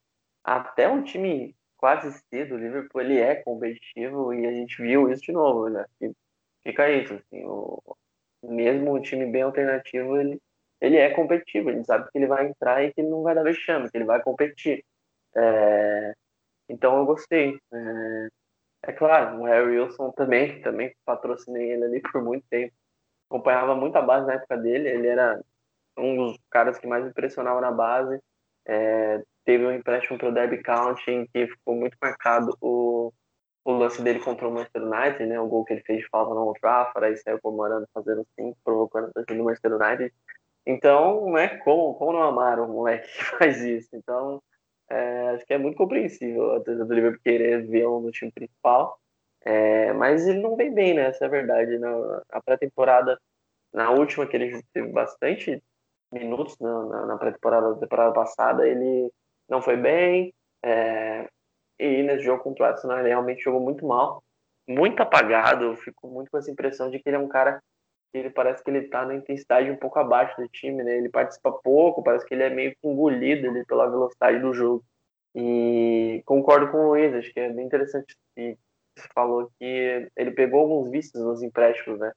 [0.44, 5.22] até um time quase cedo, o Liverpool ele é competitivo e a gente viu isso
[5.22, 5.84] de novo, né?
[6.00, 6.12] E
[6.62, 7.82] fica isso, assim, o,
[8.44, 10.40] mesmo um time bem alternativo, ele,
[10.80, 13.42] ele é competitivo, ele sabe que ele vai entrar e que ele não vai dar
[13.42, 14.84] vexame, que ele vai competir.
[15.34, 16.14] É,
[16.68, 17.58] então eu gostei.
[17.72, 18.28] É,
[18.84, 22.72] é, claro, o Harry Wilson também, também patrocinei ele ali por muito tempo.
[23.28, 25.42] Acompanhava muito a base na época dele, ele era
[25.98, 28.20] um dos caras que mais impressionava na base.
[28.66, 33.12] É, teve um empréstimo para o Derby County em que ficou muito marcado o,
[33.64, 35.40] o lance dele contra o Manchester United, né?
[35.40, 38.56] O gol que ele fez de falta no Old Trafford, aí saiu comemorando, fazendo cinco,
[38.64, 40.14] provocando a torcida do Manchester United.
[40.66, 43.88] Então, né, como, como não amar um moleque que faz isso?
[43.94, 44.42] Então,
[44.90, 48.98] é, acho que é muito compreensível a torcida do Liverpool querer vê-lo no time principal.
[49.44, 51.06] É, mas ele não vem bem, né?
[51.06, 51.78] Essa é a verdade.
[51.78, 53.18] Na, pré-temporada,
[53.72, 55.62] na última que ele teve bastante
[56.12, 59.10] minutos né, na, na pré-temporada da temporada passada, ele
[59.48, 60.32] não foi bem.
[60.64, 61.28] É,
[61.78, 64.22] e nesse jogo contra o Arsenal ele realmente jogou muito mal,
[64.68, 65.64] muito apagado.
[65.64, 67.60] Eu fico muito com essa impressão de que ele é um cara
[68.12, 70.98] que ele parece que ele tá na intensidade um pouco abaixo do time, né?
[70.98, 74.84] Ele participa pouco, parece que ele é meio engolido ali pela velocidade do jogo.
[75.34, 78.58] E concordo com o Luiz, acho que é bem interessante que
[78.96, 82.12] você falou que ele pegou alguns vícios nos empréstimos, né?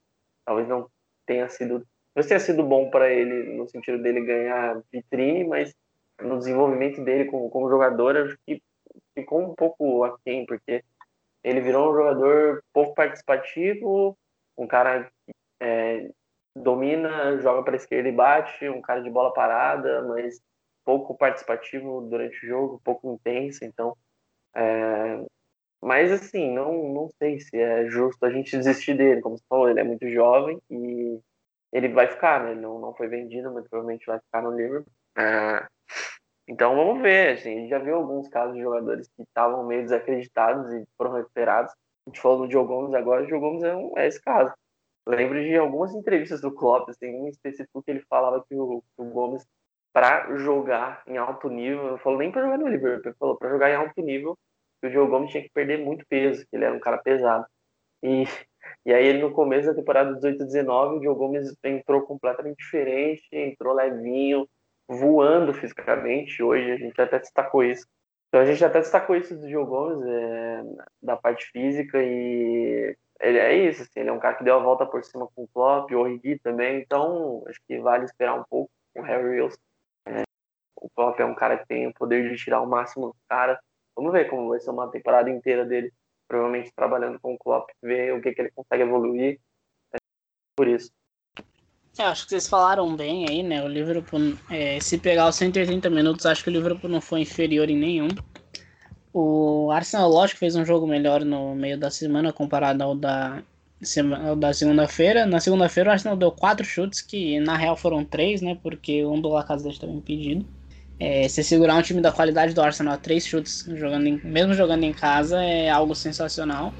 [0.45, 0.89] Talvez não
[1.25, 5.73] tenha sido, não tenha sido bom para ele no sentido dele ganhar vitrine, mas
[6.21, 8.61] no desenvolvimento dele como, como jogador, acho que
[9.13, 10.83] ficou um pouco aquém, porque
[11.43, 14.17] ele virou um jogador pouco participativo,
[14.57, 16.09] um cara que é,
[16.55, 20.41] domina, joga para esquerda e bate, um cara de bola parada, mas
[20.83, 23.95] pouco participativo durante o jogo, pouco intenso, então
[24.55, 25.25] é...
[25.81, 29.69] mas assim, não, não sei se é justo a gente desistir dele, como você falou,
[29.69, 31.19] ele é muito jovem e
[31.73, 32.51] ele vai ficar, né?
[32.51, 34.91] Ele não, não foi vendido, mas provavelmente vai ficar no Liverpool.
[35.17, 35.67] É...
[36.47, 39.81] Então vamos ver, assim, a gente já viu alguns casos de jogadores que estavam meio
[39.81, 41.73] desacreditados e foram recuperados.
[42.05, 44.53] A gente falou do Diogo Gomes agora, o Diogo Gomes é, um, é esse caso.
[45.07, 49.05] Lembro de algumas entrevistas do Klopp, assim, um específico que ele falava que o, o
[49.05, 49.45] Gomes,
[49.91, 53.49] para jogar em alto nível, eu falo nem para jogar no Liverpool, ele falou para
[53.49, 54.37] jogar em alto nível,
[54.81, 57.45] que o Diogo Gomes tinha que perder muito peso, que ele era um cara pesado.
[58.03, 58.23] E,
[58.85, 63.73] e aí ele no começo da temporada 18-19, o Diogo Gomes entrou completamente diferente, entrou
[63.73, 64.47] levinho,
[64.87, 66.41] voando fisicamente.
[66.41, 67.87] Hoje a gente até destacou isso.
[68.27, 70.63] Então a gente até destacou isso do Diogo Gomes, é,
[71.01, 74.61] da parte física, e ele é isso, assim, ele é um cara que deu a
[74.61, 78.43] volta por cima com o Klopp, o Origi também, então acho que vale esperar um
[78.43, 79.57] pouco o Harry Wilson.
[80.05, 80.23] É,
[80.75, 83.59] o Klopp é um cara que tem o poder de tirar o máximo do cara.
[83.95, 85.93] Vamos ver como vai ser uma temporada inteira dele,
[86.27, 89.39] provavelmente trabalhando com o Klopp, ver o que, que ele consegue evoluir.
[89.93, 89.97] É,
[90.57, 90.91] por isso.
[91.97, 93.63] É, acho que vocês falaram bem aí, né?
[93.63, 97.69] O Liverpool, é, se pegar os 180 minutos, acho que o Liverpool não foi inferior
[97.69, 98.19] em nenhum.
[99.13, 103.43] O Arsenal, lógico, fez um jogo melhor no meio da semana comparado ao da,
[104.27, 105.25] ao da segunda-feira.
[105.25, 108.55] Na segunda-feira, o Arsenal deu quatro chutes, que na real foram três, né?
[108.61, 110.45] Porque um do Lacazette estava impedido.
[110.99, 114.53] É, se segurar um time da qualidade do Arsenal a três chutes, jogando em, mesmo
[114.53, 116.77] jogando em casa, é algo sensacional.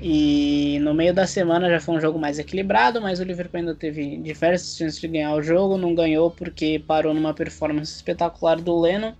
[0.00, 3.74] E no meio da semana já foi um jogo mais equilibrado, mas o Liverpool ainda
[3.74, 8.78] teve diversas chances de ganhar o jogo, não ganhou porque parou numa performance espetacular do
[8.80, 9.16] Leno.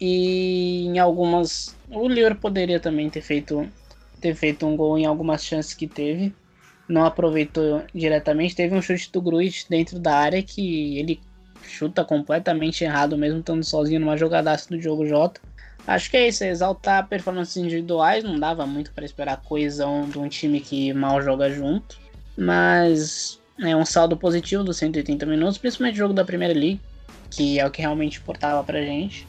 [0.00, 1.76] E em algumas.
[1.88, 3.68] O Liverpool poderia também ter feito,
[4.20, 6.34] ter feito um gol em algumas chances que teve.
[6.88, 8.54] Não aproveitou diretamente.
[8.54, 11.20] Teve um chute do Gruitch dentro da área que ele
[11.62, 15.40] chuta completamente errado, mesmo estando sozinho numa jogadaça do jogo J.
[15.86, 20.28] Acho que é isso, exaltar performances individuais, não dava muito para esperar coesão de um
[20.28, 21.98] time que mal joga junto,
[22.36, 26.80] mas é um saldo positivo dos 180 minutos, principalmente o jogo da Primeira League,
[27.30, 29.26] que é o que realmente importava pra gente.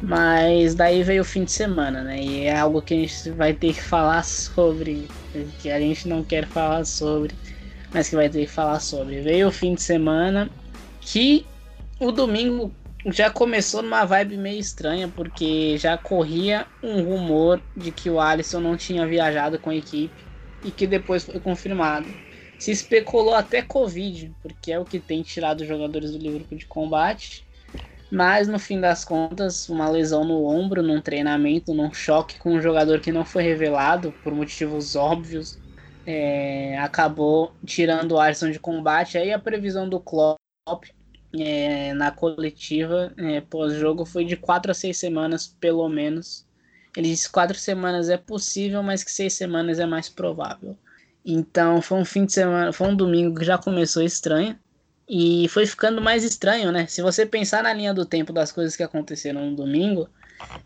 [0.00, 2.18] Mas daí veio o fim de semana, né?
[2.18, 5.06] E é algo que a gente vai ter que falar sobre,
[5.60, 7.34] que a gente não quer falar sobre
[7.92, 9.20] mas que vai ter que falar sobre.
[9.20, 10.50] Veio o fim de semana
[11.00, 11.46] que
[12.00, 12.72] o domingo
[13.06, 18.60] já começou numa vibe meio estranha, porque já corria um rumor de que o Alisson
[18.60, 20.14] não tinha viajado com a equipe
[20.62, 22.08] e que depois foi confirmado.
[22.58, 26.66] Se especulou até Covid, porque é o que tem tirado os jogadores do Liverpool de
[26.66, 27.46] combate.
[28.10, 32.60] Mas no fim das contas, uma lesão no ombro, num treinamento, num choque com um
[32.60, 35.58] jogador que não foi revelado por motivos óbvios,
[36.10, 39.18] é, acabou tirando o Alisson de combate.
[39.18, 40.38] Aí a previsão do Klopp
[41.38, 46.46] é, na coletiva é, pós-jogo foi de quatro a seis semanas, pelo menos.
[46.96, 50.74] Ele disse quatro semanas é possível, mas que seis semanas é mais provável.
[51.22, 54.58] Então foi um fim de semana, foi um domingo que já começou estranho.
[55.06, 56.86] E foi ficando mais estranho, né?
[56.86, 60.08] Se você pensar na linha do tempo das coisas que aconteceram no domingo,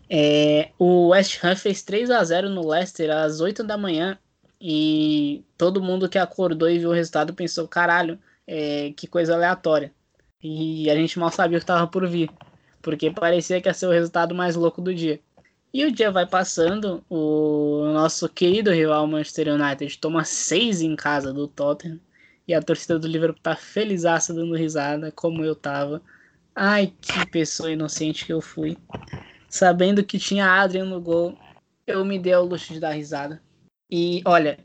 [0.09, 4.17] é, o West Ham fez 3 a 0 no Leicester às 8 da manhã.
[4.65, 9.91] E todo mundo que acordou e viu o resultado pensou: caralho, é, que coisa aleatória.
[10.41, 12.29] E a gente mal sabia o que estava por vir,
[12.81, 15.19] porque parecia que ia ser o resultado mais louco do dia.
[15.73, 21.33] E o dia vai passando, o nosso querido rival Manchester United toma seis em casa
[21.33, 21.99] do Tottenham.
[22.47, 26.01] E a torcida do Liverpool tá felizaça dando risada, como eu tava.
[26.55, 28.77] Ai, que pessoa inocente que eu fui.
[29.49, 31.37] Sabendo que tinha Adrian no gol,
[31.85, 33.41] eu me dei ao luxo de dar risada.
[33.95, 34.57] E olha,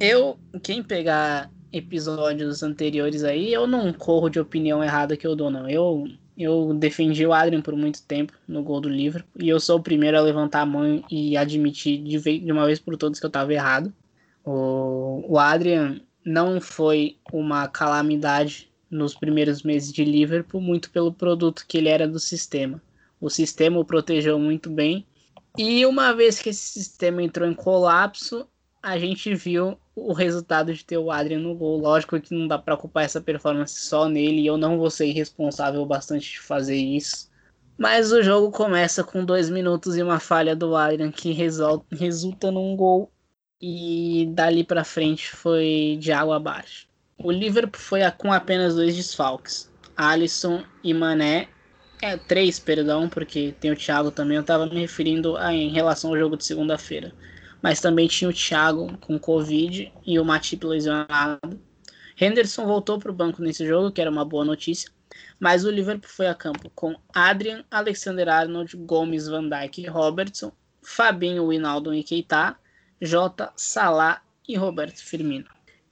[0.00, 5.48] eu, quem pegar episódios anteriores aí, eu não corro de opinião errada que eu dou,
[5.52, 5.70] não.
[5.70, 9.22] Eu, eu defendi o Adrian por muito tempo no gol do livro.
[9.38, 12.80] E eu sou o primeiro a levantar a mão e admitir de, de uma vez
[12.80, 13.94] por todas que eu tava errado.
[14.44, 21.66] O, o Adrian não foi uma calamidade nos primeiros meses de Liverpool, muito pelo produto
[21.68, 22.82] que ele era do sistema.
[23.20, 25.06] O sistema o protegeu muito bem.
[25.56, 28.48] E uma vez que esse sistema entrou em colapso,
[28.82, 31.78] a gente viu o resultado de ter o Adrian no gol.
[31.78, 35.06] Lógico que não dá para culpar essa performance só nele, e eu não vou ser
[35.06, 37.30] irresponsável bastante de fazer isso.
[37.78, 42.76] Mas o jogo começa com dois minutos e uma falha do Adrian que resulta num
[42.76, 43.10] gol
[43.60, 46.88] e dali para frente foi de água abaixo.
[47.16, 51.48] O Liverpool foi com apenas dois desfalques, Alisson e Mané.
[52.02, 54.36] É, três, perdão, porque tem o Thiago também.
[54.36, 57.12] Eu estava me referindo a, em relação ao jogo de segunda-feira.
[57.62, 61.60] Mas também tinha o Thiago com Covid e o Matip lesionado.
[62.20, 64.90] Henderson voltou para o banco nesse jogo, que era uma boa notícia.
[65.38, 70.52] Mas o Liverpool foi a campo com Adrian, Alexander Arnold, Gomes, Van Dijk Robertson,
[70.82, 72.56] Fabinho, Winaldo e Keita,
[73.00, 75.46] Jota, Salah e Roberto Firmino.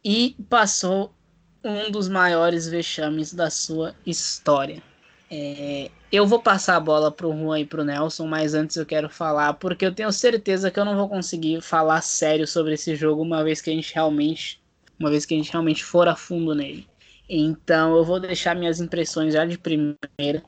[0.05, 1.15] E passou
[1.63, 4.83] um dos maiores vexames da sua história.
[5.31, 8.77] É, eu vou passar a bola para o Juan e para o Nelson, mas antes
[8.77, 12.75] eu quero falar, porque eu tenho certeza que eu não vou conseguir falar sério sobre
[12.75, 14.61] esse jogo uma vez que a gente realmente,
[14.99, 16.89] uma vez que a gente realmente for a fundo nele.
[17.29, 20.43] Então eu vou deixar minhas impressões já de primeira,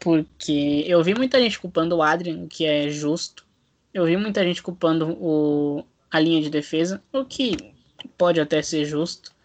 [0.00, 3.44] porque eu vi muita gente culpando o Adrian, o que é justo,
[3.92, 7.74] eu vi muita gente culpando o, a linha de defesa, o que
[8.16, 9.35] pode até ser justo.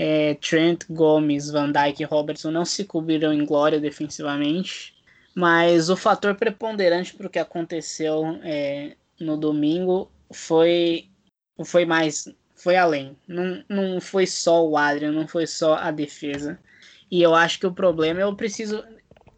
[0.00, 4.94] É, Trent, Gomes, Van Dijk e Robertson não se cobriram em glória defensivamente,
[5.34, 11.08] mas o fator preponderante para o que aconteceu é, no domingo foi,
[11.64, 13.16] foi mais foi além.
[13.26, 16.58] Não, não foi só o Adrian, não foi só a defesa.
[17.10, 18.84] E eu acho que o problema eu preciso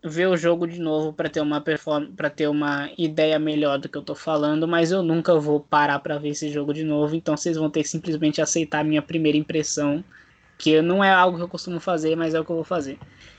[0.02, 1.62] ver o jogo de novo para ter uma
[2.16, 5.98] para ter uma ideia melhor do que eu tô falando, mas eu nunca vou parar
[6.00, 9.02] para ver esse jogo de novo, então vocês vão ter que simplesmente aceitar a minha
[9.02, 10.02] primeira impressão,
[10.60, 12.98] que não é algo que eu costumo fazer, mas é o que eu vou fazer.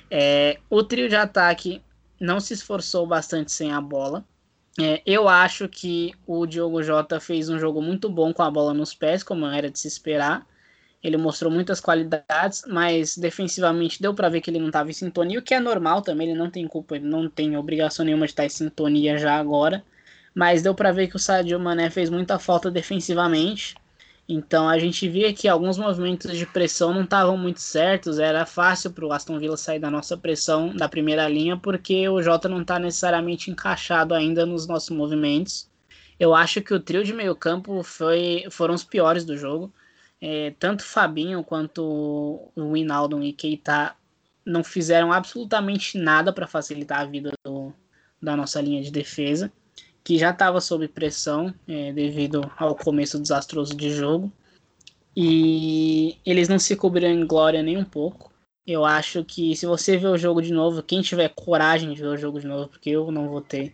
[0.09, 1.81] É, o trio de ataque
[2.19, 4.25] não se esforçou bastante sem a bola.
[4.79, 8.73] É, eu acho que o Diogo Jota fez um jogo muito bom com a bola
[8.73, 10.47] nos pés, como era de se esperar.
[11.03, 15.39] Ele mostrou muitas qualidades, mas defensivamente deu para ver que ele não estava em sintonia,
[15.39, 18.31] o que é normal também, ele não tem culpa, ele não tem obrigação nenhuma de
[18.31, 19.83] estar em sintonia já agora.
[20.33, 23.75] Mas deu para ver que o Sadio Mané fez muita falta defensivamente.
[24.33, 28.91] Então a gente via que alguns movimentos de pressão não estavam muito certos, era fácil
[28.91, 32.61] para o Aston Villa sair da nossa pressão da primeira linha, porque o Jota não
[32.61, 35.69] está necessariamente encaixado ainda nos nossos movimentos.
[36.17, 39.73] Eu acho que o trio de meio campo foi, foram os piores do jogo.
[40.21, 41.83] É, tanto Fabinho quanto
[42.55, 43.93] o Winaldo e Keita
[44.45, 47.73] não fizeram absolutamente nada para facilitar a vida do,
[48.21, 49.51] da nossa linha de defesa,
[50.03, 54.31] que já estava sob pressão é, devido ao começo desastroso de jogo.
[55.15, 58.31] E eles não se cobriram em glória nem um pouco.
[58.65, 62.07] Eu acho que se você ver o jogo de novo, quem tiver coragem de ver
[62.07, 63.73] o jogo de novo, porque eu não vou ter,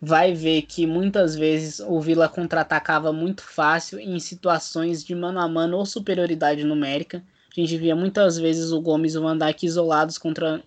[0.00, 5.48] vai ver que muitas vezes o Vila contra-atacava muito fácil em situações de mano a
[5.48, 7.22] mano ou superioridade numérica.
[7.50, 10.62] A gente via muitas vezes o Gomes e o Van Dijk isolados contra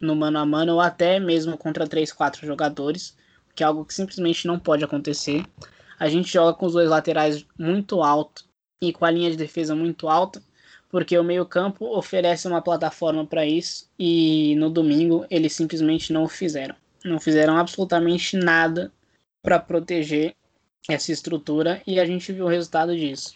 [0.00, 3.14] no mano a mano ou até mesmo contra 3, 4 jogadores,
[3.54, 5.44] que é algo que simplesmente não pode acontecer.
[5.98, 8.44] A gente joga com os dois laterais muito alto
[8.82, 10.42] e com a linha de defesa muito alta,
[10.88, 16.74] porque o meio-campo oferece uma plataforma para isso e no domingo eles simplesmente não fizeram
[17.04, 18.92] não fizeram absolutamente nada
[19.42, 20.34] para proteger
[20.88, 23.34] essa estrutura e a gente viu o resultado disso.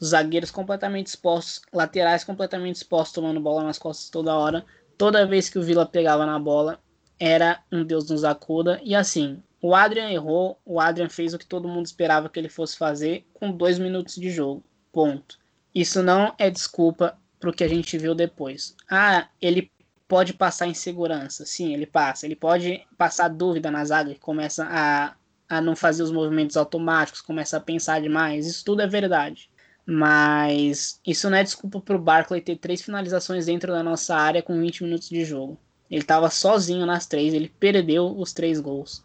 [0.00, 4.64] Os zagueiros completamente expostos, laterais completamente expostos, tomando bola nas costas toda hora.
[4.98, 6.80] Toda vez que o Vila pegava na bola,
[7.18, 8.80] era um Deus nos acuda.
[8.82, 12.50] E assim, o Adrian errou, o Adrian fez o que todo mundo esperava que ele
[12.50, 14.62] fosse fazer com dois minutos de jogo.
[14.92, 15.38] Ponto.
[15.74, 18.76] isso não é desculpa pro que a gente viu depois.
[18.90, 19.72] Ah, ele
[20.06, 21.46] pode passar insegurança.
[21.46, 22.26] Sim, ele passa.
[22.26, 25.14] Ele pode passar dúvida na zaga, que começa a,
[25.48, 28.46] a não fazer os movimentos automáticos, começa a pensar demais.
[28.46, 29.48] Isso tudo é verdade.
[29.86, 34.60] Mas isso não é desculpa pro Barkley ter três finalizações dentro da nossa área com
[34.60, 35.58] 20 minutos de jogo.
[35.90, 39.02] Ele estava sozinho nas três, ele perdeu os três gols.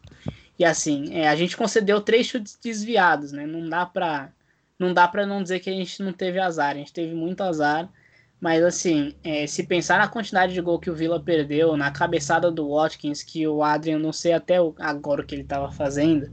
[0.59, 3.47] E assim, é, a gente concedeu três chutes desviados, né?
[3.47, 4.29] Não dá pra
[4.77, 6.71] não dá para não dizer que a gente não teve azar.
[6.71, 7.89] A gente teve muito azar.
[8.39, 12.49] Mas assim, é, se pensar na quantidade de gol que o Villa perdeu, na cabeçada
[12.49, 16.31] do Watkins, que o Adrian não sei até agora o que ele estava fazendo,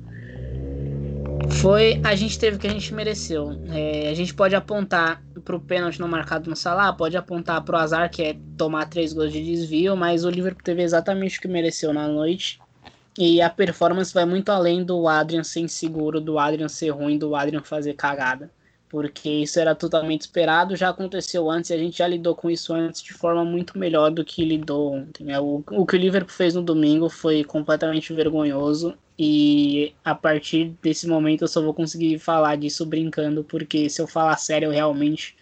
[1.51, 3.61] foi a gente teve o que a gente mereceu.
[3.73, 8.09] É, a gente pode apontar pro pênalti não marcado no Salah, pode apontar pro azar
[8.09, 11.93] que é tomar três gols de desvio, mas o Liverpool teve exatamente o que mereceu
[11.93, 12.61] na noite.
[13.19, 17.35] E a performance vai muito além do Adrian ser inseguro, do Adrian ser ruim, do
[17.35, 18.51] Adrian fazer cagada.
[18.91, 22.75] Porque isso era totalmente esperado, já aconteceu antes e a gente já lidou com isso
[22.75, 25.25] antes de forma muito melhor do que lidou ontem.
[25.25, 25.41] Né?
[25.41, 31.09] O, o que o Liverpool fez no domingo foi completamente vergonhoso e a partir desse
[31.09, 35.35] momento eu só vou conseguir falar disso brincando, porque se eu falar sério eu realmente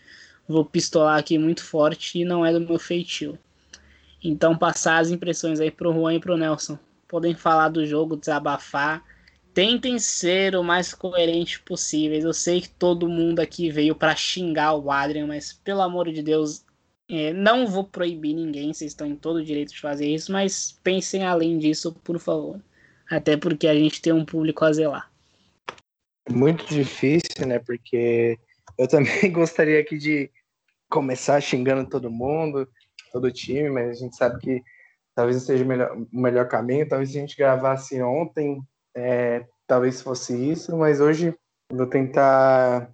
[0.48, 3.38] vou pistolar aqui muito forte e não é do meu feitio.
[4.22, 6.78] Então passar as impressões aí pro Juan e pro Nelson
[7.14, 9.04] podem falar do jogo, desabafar.
[9.54, 12.18] Tentem ser o mais coerente possível.
[12.18, 16.24] Eu sei que todo mundo aqui veio para xingar o Adrian, mas pelo amor de
[16.24, 16.64] Deus,
[17.08, 20.76] é, não vou proibir ninguém, vocês estão em todo o direito de fazer isso, mas
[20.82, 22.60] pensem além disso, por favor.
[23.08, 25.08] Até porque a gente tem um público a zelar.
[26.28, 27.60] Muito difícil, né?
[27.60, 28.36] Porque
[28.76, 30.28] eu também gostaria aqui de
[30.90, 32.68] começar xingando todo mundo,
[33.12, 34.73] todo time, mas a gente sabe que
[35.14, 36.88] talvez seja o melhor, o melhor caminho.
[36.88, 38.60] Talvez se a gente gravasse ontem,
[38.94, 41.34] é, talvez fosse isso, mas hoje
[41.72, 42.90] vou tentar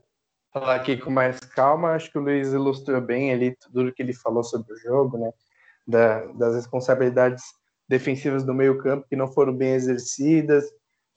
[0.53, 1.93] falar aqui com mais calma.
[1.93, 5.33] Acho que o Luiz ilustrou bem ali tudo que ele falou sobre o jogo, né?
[5.87, 7.43] Da, das responsabilidades
[7.89, 10.65] defensivas do meio-campo que não foram bem exercidas,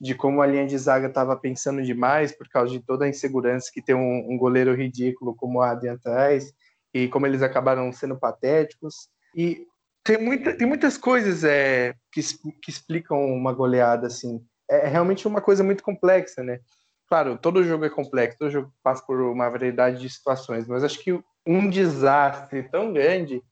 [0.00, 3.70] de como a linha de zaga estava pensando demais por causa de toda a insegurança
[3.72, 6.52] que tem um, um goleiro ridículo como o Adrian atrás,
[6.92, 9.08] e como eles acabaram sendo patéticos.
[9.36, 9.66] E
[10.04, 12.20] tem, muita, tem muitas coisas é, que,
[12.62, 14.44] que explicam uma goleada assim.
[14.70, 16.60] É, é realmente uma coisa muito complexa, né?
[17.08, 21.02] Claro, todo jogo é complexo, todo jogo passa por uma variedade de situações, mas acho
[21.02, 21.12] que
[21.46, 23.42] um desastre tão grande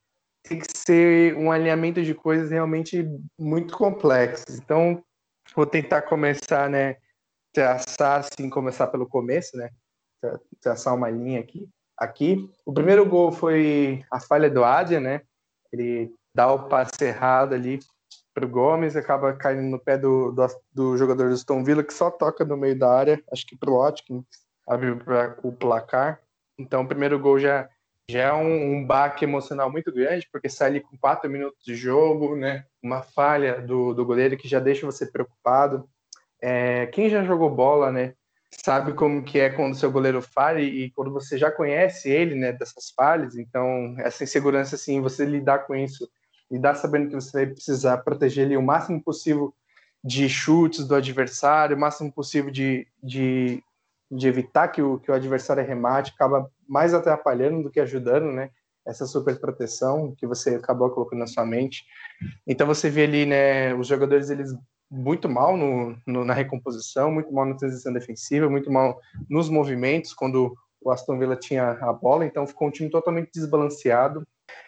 [0.43, 3.07] tem que ser um alinhamento de coisas realmente
[3.39, 4.59] muito complexas.
[4.59, 5.03] Então,
[5.55, 6.97] vou tentar começar, né?
[7.55, 9.71] Traçar, assim, começar pelo começo, né?
[10.61, 11.69] Traçar uma linha aqui.
[11.97, 15.21] Aqui, o primeiro gol foi a falha do Adrian, né?
[15.73, 17.81] Ele dá o passe errado ali
[18.35, 21.93] para o Gomes, acaba caindo no pé do, do, do, jogador do Aston Villa, que
[21.93, 24.25] só toca no meio da área, acho que para o Watkins,
[24.67, 26.21] abriu para o placar.
[26.59, 27.69] Então, o primeiro gol já,
[28.09, 31.75] já é um, um baque emocional muito grande, porque sai ali com quatro minutos de
[31.75, 32.65] jogo, né?
[32.83, 35.87] Uma falha do, do goleiro que já deixa você preocupado.
[36.41, 38.15] É, quem já jogou bola, né?
[38.65, 42.53] sabe como que é quando seu goleiro falha e, quando você já conhece ele, né,
[42.53, 46.09] dessas falhas, então essa insegurança, assim, você lidar com isso,
[46.53, 49.55] lidar sabendo que você vai precisar proteger ele o máximo possível
[50.05, 53.63] de chutes do adversário, o máximo possível de, de,
[54.11, 58.51] de evitar que o, que o adversário remate, acaba mais atrapalhando do que ajudando, né,
[58.85, 61.87] essa super proteção que você acabou colocando na sua mente.
[62.47, 64.55] Então você vê ali, né, os jogadores eles
[64.91, 69.01] muito mal no, no, na recomposição, muito mal na transição defensiva, muito mal
[69.31, 74.27] nos movimentos quando o Aston Villa tinha a bola, então ficou um time totalmente desbalanceado.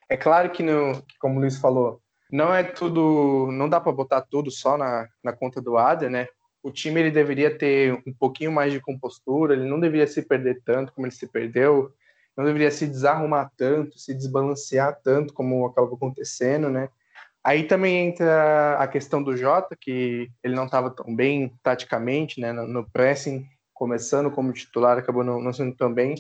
[0.09, 2.00] É claro que, no, como o Luiz falou,
[2.30, 6.26] não é tudo, não dá para botar tudo só na, na conta do Ada, né?
[6.62, 10.62] O time ele deveria ter um pouquinho mais de compostura, ele não deveria se perder
[10.64, 11.92] tanto como ele se perdeu,
[12.36, 16.88] não deveria se desarrumar tanto, se desbalancear tanto como acabou acontecendo, né?
[17.44, 22.52] Aí também entra a questão do Jota, que ele não estava tão bem taticamente, né,
[22.52, 26.14] no pressing, começando como titular, acabou não, não sendo tão bem,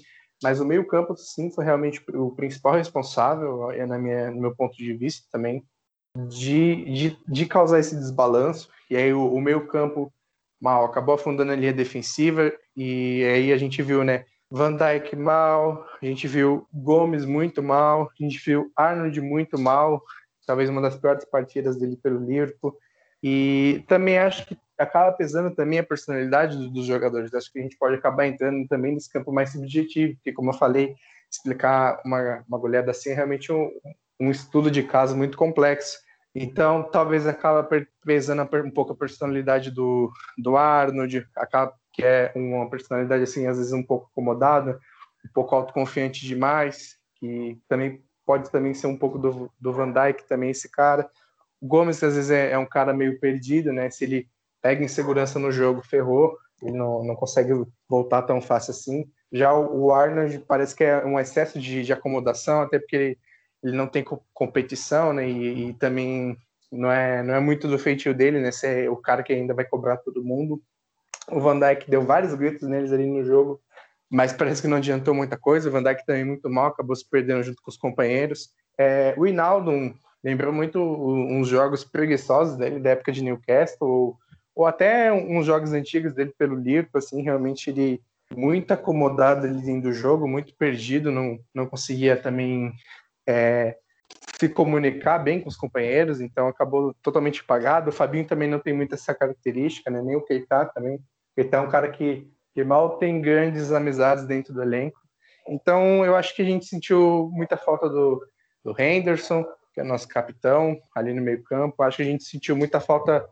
[0.44, 4.76] mas o meio-campo, sim, foi realmente o principal responsável, é na minha, no meu ponto
[4.76, 5.64] de vista também,
[6.28, 8.68] de, de, de causar esse desbalanço.
[8.90, 10.12] E aí o, o meio-campo
[10.60, 15.82] mal acabou afundando a linha defensiva, e aí a gente viu, né, Van Dijk mal,
[16.02, 20.02] a gente viu Gomes muito mal, a gente viu Arnold muito mal,
[20.46, 22.76] talvez uma das piores partidas dele pelo Liverpool.
[23.22, 27.32] E também acho que acaba pesando também a personalidade dos jogadores.
[27.34, 30.54] Acho que a gente pode acabar entrando também nesse campo mais subjetivo, porque, como eu
[30.54, 30.94] falei,
[31.30, 33.70] explicar uma, uma goleada assim é realmente um,
[34.20, 35.98] um estudo de caso muito complexo.
[36.34, 37.68] Então, talvez acaba
[38.04, 43.56] pesando um pouco a personalidade do, do Arnold, acaba que é uma personalidade assim às
[43.56, 44.80] vezes um pouco acomodada,
[45.24, 50.26] um pouco autoconfiante demais, que também pode também ser um pouco do, do Van Dijk
[50.26, 51.08] também esse cara.
[51.60, 53.88] O Gomes às vezes é, é um cara meio perdido, né?
[53.90, 54.28] Se ele
[54.64, 57.52] pega insegurança no jogo, ferrou, ele não, não consegue
[57.86, 59.04] voltar tão fácil assim.
[59.30, 63.18] Já o, Arnold parece que é um excesso de, de acomodação, até porque ele,
[63.62, 64.02] ele não tem
[64.32, 65.28] competição, né?
[65.28, 66.34] E, e, também
[66.72, 68.50] não é, não é muito do feitio dele, né?
[68.50, 70.62] Ser o cara que ainda vai cobrar todo mundo.
[71.30, 73.60] O Van Dijk deu vários gritos neles ali no jogo,
[74.10, 75.68] mas parece que não adiantou muita coisa.
[75.68, 78.48] O Van Dijk também muito mal, acabou se perdendo junto com os companheiros.
[78.78, 79.94] É, o Hinaldo
[80.24, 84.16] lembrou muito uns jogos preguiçosos dele da época de Newcastle,
[84.54, 88.00] ou, até uns jogos antigos dele pelo Liverpool, assim, realmente ele
[88.34, 92.72] muito acomodado ali dentro do jogo, muito perdido, não, não conseguia também
[93.26, 93.76] é,
[94.38, 97.90] se comunicar bem com os companheiros, então acabou totalmente apagado.
[97.90, 100.02] O Fabinho também não tem muita essa característica, né?
[100.02, 100.98] nem o Keita também.
[101.34, 104.98] Keita é um cara que, que mal tem grandes amizades dentro do elenco.
[105.48, 108.24] Então eu acho que a gente sentiu muita falta do,
[108.64, 111.82] do Henderson, que é nosso capitão, ali no meio campo.
[111.82, 113.24] Acho que a gente sentiu muita falta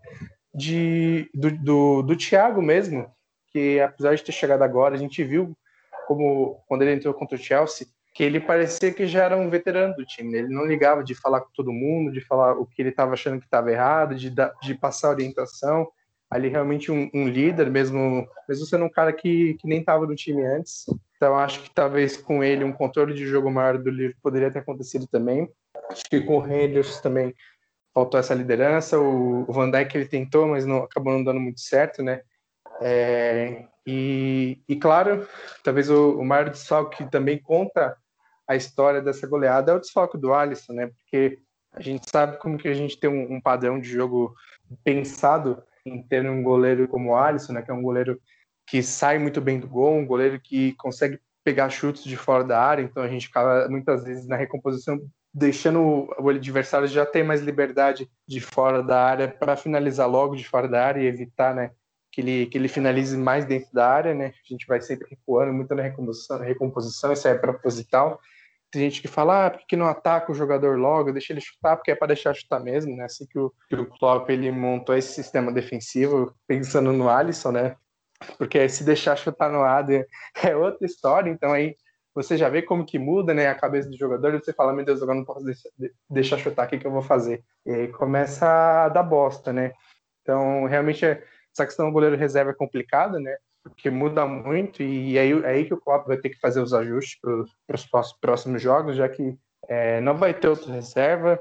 [0.54, 3.10] de, do, do, do Thiago mesmo,
[3.52, 5.56] que apesar de ter chegado agora, a gente viu
[6.06, 9.94] como quando ele entrou contra o Chelsea, que ele parecia que já era um veterano
[9.94, 10.32] do time.
[10.32, 10.38] Né?
[10.40, 13.38] Ele não ligava de falar com todo mundo, de falar o que ele estava achando
[13.38, 14.30] que estava errado, de,
[14.62, 15.88] de passar orientação.
[16.30, 20.14] Ali realmente um, um, líder, mesmo, mesmo sendo um cara que, que nem estava no
[20.14, 20.84] time antes.
[21.16, 24.60] Então acho que talvez com ele um controle de jogo maior do livro poderia ter
[24.60, 25.48] acontecido também.
[25.90, 27.34] Acho que com o Rangers também
[27.94, 28.98] faltou essa liderança.
[28.98, 32.22] O, o Van Dijk ele tentou, mas não acabou não dando muito certo, né?
[32.80, 35.26] É, e, e, claro,
[35.62, 37.96] talvez o, o maior desfalque que também conta
[38.46, 40.86] a história dessa goleada é o desfalque do Alisson, né?
[40.88, 41.38] Porque
[41.72, 44.34] a gente sabe como que a gente tem um, um padrão de jogo
[44.84, 47.62] pensado em ter um goleiro como o Alisson, né?
[47.62, 48.20] Que é um goleiro
[48.66, 52.60] que sai muito bem do gol, um goleiro que consegue pegar chutes de fora da
[52.60, 55.00] área, então a gente acaba muitas vezes na recomposição
[55.32, 60.46] deixando o adversário já ter mais liberdade de fora da área para finalizar logo de
[60.46, 61.70] fora da área e evitar, né,
[62.10, 64.26] que ele, que ele finalize mais dentro da área, né?
[64.26, 68.20] A gente vai sempre recuando muito na recomposição, recomposição isso é proposital.
[68.70, 71.76] Tem gente que fala, ah, por que não ataca o jogador logo, deixa ele chutar,
[71.76, 73.04] porque é para deixar chutar mesmo, né?
[73.04, 77.76] Assim que o, que o Klopp ele montou esse sistema defensivo pensando no Alisson, né?
[78.36, 80.04] Porque se deixar chutar no Adrian
[80.44, 81.76] é outra história, então aí
[82.14, 84.84] você já vê como que muda, né, a cabeça do jogador, e você fala, meu
[84.84, 85.44] Deus, agora não posso
[86.10, 87.42] deixar, chutar, o que, que eu vou fazer?
[87.64, 88.46] E aí começa
[88.84, 89.72] a dar bosta, né?
[90.22, 93.36] Então, realmente, essa questão do goleiro reserva é complicada, né?
[93.62, 96.74] Porque muda muito e aí, é aí que o Klopp vai ter que fazer os
[96.74, 99.38] ajustes para os próximos jogos, já que
[99.68, 101.40] é, não vai ter outra reserva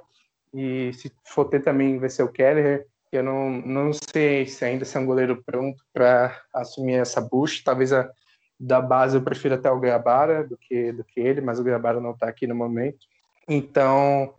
[0.54, 2.86] e se for ter também vai ser o Keller.
[3.12, 7.62] Eu não, não sei se ainda se é um goleiro pronto para assumir essa bucha.
[7.64, 8.10] Talvez a,
[8.62, 12.00] da base eu prefiro até o Gabara do que, do que ele, mas o Gabara
[12.00, 13.00] não está aqui no momento.
[13.50, 14.36] Então,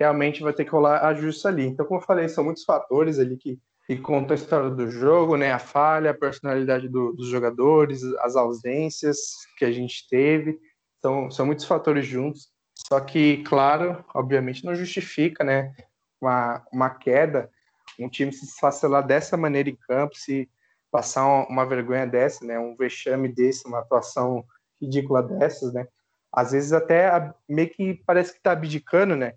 [0.00, 1.66] realmente vai ter que rolar ajustes ali.
[1.66, 3.58] Então, como eu falei, são muitos fatores ali que
[3.88, 5.50] e conta a história do jogo, né?
[5.50, 9.18] A falha, a personalidade do, dos jogadores, as ausências
[9.56, 10.58] que a gente teve.
[11.00, 12.50] São, são muitos fatores juntos.
[12.74, 15.74] Só que, claro, obviamente não justifica, né?
[16.20, 17.50] Uma, uma queda,
[17.98, 20.48] um time se esfacelar dessa maneira em campo, se
[20.90, 22.58] passar uma, vergonha dessa, né?
[22.58, 24.44] Um vexame desse, uma atuação
[24.80, 25.86] ridícula dessas, né?
[26.32, 29.34] Às vezes até meio que parece que tá abdicando, né?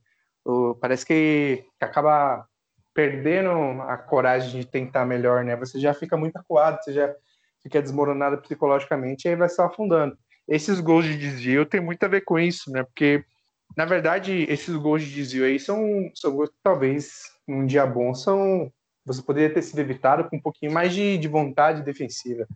[0.79, 2.47] parece que, acaba
[2.93, 3.51] perdendo
[3.83, 5.55] a coragem de tentar melhor, né?
[5.55, 7.15] Você já fica muito acuado, você já
[7.61, 10.17] fica desmoronado psicologicamente e aí vai se afundando.
[10.47, 12.83] Esses gols de desvio tem muito a ver com isso, né?
[12.83, 13.23] Porque,
[13.77, 18.71] na verdade, esses gols de desvio aí são, são talvez num dia bom são.
[19.05, 22.47] Você poderia ter sido evitado com um pouquinho mais de, de vontade defensiva.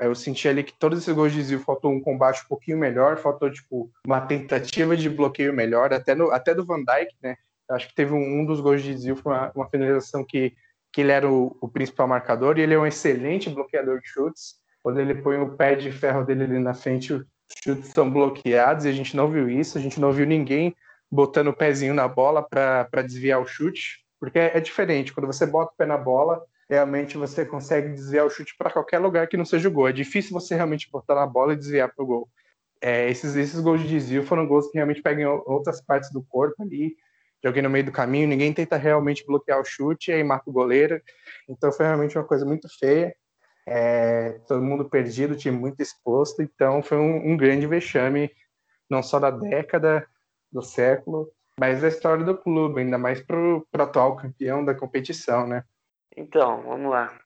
[0.00, 3.16] Eu senti ali que todos esses gols de desvio faltou um combate um pouquinho melhor,
[3.16, 7.36] faltou tipo uma tentativa de bloqueio melhor, até, no, até do Van Dijk, né?
[7.70, 10.54] acho que teve um, um dos gols de Zil, foi uma, uma finalização que,
[10.92, 14.56] que ele era o, o, principal marcador e ele é um excelente bloqueador de chutes.
[14.82, 17.24] Quando ele põe o pé de ferro dele ali na frente, os
[17.62, 20.74] chutes são bloqueados e a gente não viu isso, a gente não viu ninguém
[21.10, 25.12] botando o pezinho na bola para desviar o chute, porque é, diferente.
[25.12, 28.98] Quando você bota o pé na bola, realmente você consegue desviar o chute para qualquer
[28.98, 29.88] lugar que não seja o gol.
[29.88, 32.28] É difícil você realmente botar na bola e desviar para o gol.
[32.80, 36.62] É, esses, esses gols de desvio foram gols que realmente pegam outras partes do corpo
[36.62, 36.94] ali,
[37.44, 41.00] joguei no meio do caminho, ninguém tenta realmente bloquear o chute, aí marca o goleiro.
[41.48, 43.14] Então foi realmente uma coisa muito feia.
[43.66, 46.42] É, todo mundo perdido, time muito exposto.
[46.42, 48.30] Então foi um, um, grande vexame,
[48.88, 50.06] não só da década,
[50.50, 55.46] do século, mas da história do clube, ainda mais para o atual campeão da competição,
[55.46, 55.64] né?
[56.16, 57.18] Então, vamos lá.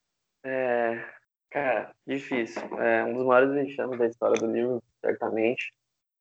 [0.45, 1.05] É,
[1.51, 2.63] cara, difícil.
[2.81, 5.73] É um dos maiores vexames da história do livro, certamente.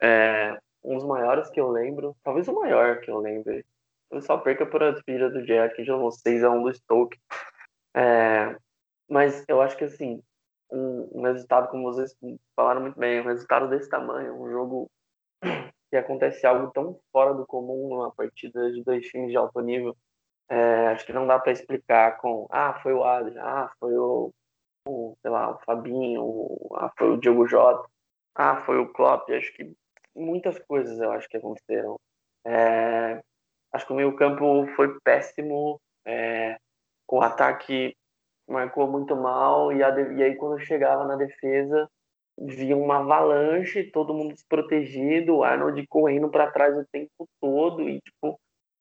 [0.01, 3.63] É, um dos maiores que eu lembro, talvez o maior que eu lembro.
[4.11, 7.17] Eu só perca por a despedida do Jack, já 6 a 1 do Stoke.
[7.95, 8.57] É,
[9.09, 10.21] mas eu acho que assim,
[10.69, 12.13] um, um, resultado, como vocês
[12.55, 14.91] falaram muito bem, um resultado desse tamanho, um jogo
[15.91, 19.95] que acontece algo tão fora do comum numa partida de dois times de alto nível,
[20.49, 24.33] é, acho que não dá para explicar com, ah, foi o Adrian, ah, foi o,
[24.87, 27.89] o, sei lá, o Fabinho, o, ah, foi o Diogo Jota,
[28.35, 29.69] ah, foi o Klopp, acho que
[30.15, 31.99] muitas coisas eu acho que aconteceram.
[32.45, 33.21] É,
[33.73, 36.57] acho que o meio campo foi péssimo, é,
[37.09, 37.95] o ataque
[38.47, 41.89] marcou muito mal, e, a, e aí quando chegava na defesa,
[42.47, 48.01] via uma avalanche, todo mundo desprotegido, o Arnold correndo para trás o tempo todo, e
[48.01, 48.39] tipo,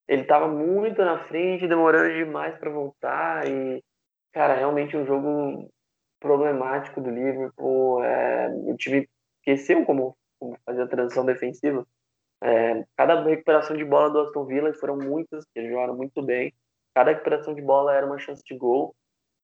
[0.08, 3.82] ele tava muito na frente, demorando demais para voltar, e,
[4.32, 5.68] cara, realmente um jogo
[6.18, 9.08] problemático do Liverpool, é, o time
[9.38, 11.86] esqueceu como, como fazer a transição defensiva,
[12.42, 16.52] é, cada recuperação de bola do Aston Villa, foram muitas, eles jogaram muito bem,
[16.94, 18.94] cada recuperação de bola era uma chance de gol,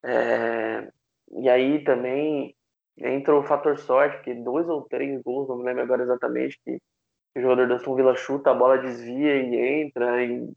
[0.03, 0.91] é,
[1.33, 2.55] e aí também
[2.99, 6.81] entra o fator sorte, que dois ou três gols, não me lembro agora exatamente, que
[7.37, 10.25] o jogador do Aston Villa chuta, a bola desvia e entra.
[10.25, 10.51] E,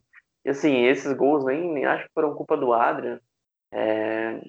[0.46, 3.20] e assim, esses gols nem, nem acho que foram culpa do Adrian.
[3.72, 4.42] É,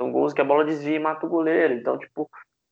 [0.00, 1.74] são gols que a bola desvia e mata o goleiro.
[1.74, 2.30] Então, tipo,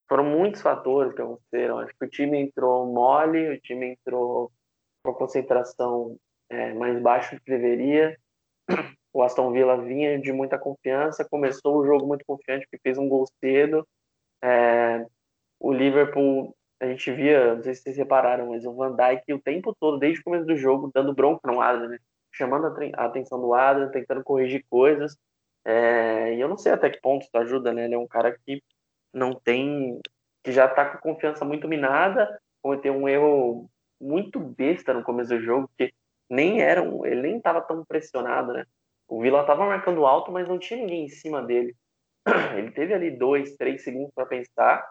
[0.09, 1.79] foram muitos fatores que aconteceram.
[1.79, 4.51] Acho que o time entrou mole, o time entrou
[5.05, 6.16] com a concentração
[6.49, 8.16] é, mais baixa do que deveria.
[9.12, 13.09] O Aston Villa vinha de muita confiança, começou o jogo muito confiante, porque fez um
[13.09, 13.85] gol cedo.
[14.43, 15.07] É,
[15.59, 19.41] o Liverpool, a gente via, não sei se vocês repararam, mas o Van Dijk o
[19.41, 21.99] tempo todo, desde o começo do jogo, dando bronca no Adrian, né?
[22.32, 25.16] chamando a, atenção do Adrian, tentando corrigir coisas.
[25.64, 27.84] É, e eu não sei até que ponto isso ajuda, né?
[27.84, 28.62] Ele é um cara que
[29.12, 30.01] não tem.
[30.43, 33.70] que já tá com confiança muito minada, cometeu um erro
[34.01, 35.93] muito besta no começo do jogo, que
[36.30, 38.64] nem era um, ele nem estava tão pressionado, né?
[39.09, 41.76] O Vila estava marcando alto, mas não tinha ninguém em cima dele.
[42.57, 44.89] Ele teve ali dois, três segundos para pensar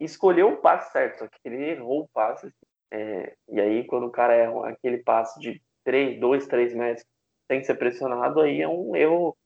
[0.00, 2.52] e escolheu o passe certo, só que ele errou o passe.
[2.90, 7.06] É, e aí, quando o cara erra aquele passe de três, dois, três metros
[7.50, 9.36] sem ser pressionado, aí é um erro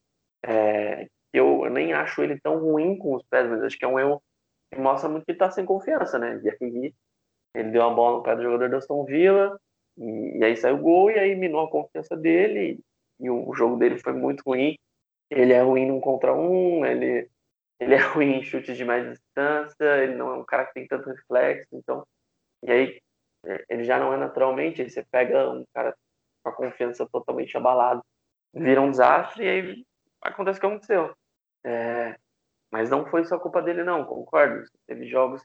[0.44, 3.88] é, que eu nem acho ele tão ruim com os pés, mas acho que é
[3.88, 4.22] um erro
[4.72, 6.40] que mostra muito que tá sem confiança, né?
[6.42, 6.94] E aí
[7.55, 9.59] ele deu a bola no pé do jogador da Aston Villa,
[9.97, 12.80] e, e aí saiu o gol, e aí minou a confiança dele,
[13.20, 14.76] e o jogo dele foi muito ruim.
[15.30, 17.28] Ele é ruim num contra um, ele,
[17.81, 20.87] ele é ruim em chutes de mais distância, ele não é um cara que tem
[20.87, 22.07] tanto reflexo, então.
[22.62, 23.01] E aí
[23.47, 25.97] é, ele já não é naturalmente, você pega um cara
[26.43, 28.03] com a confiança totalmente abalado,
[28.55, 29.87] vira um desastre e aí
[30.22, 31.14] acontece o que aconteceu.
[31.64, 32.16] É,
[32.70, 34.64] mas não foi só culpa dele, não, concordo.
[34.87, 35.43] Teve jogos.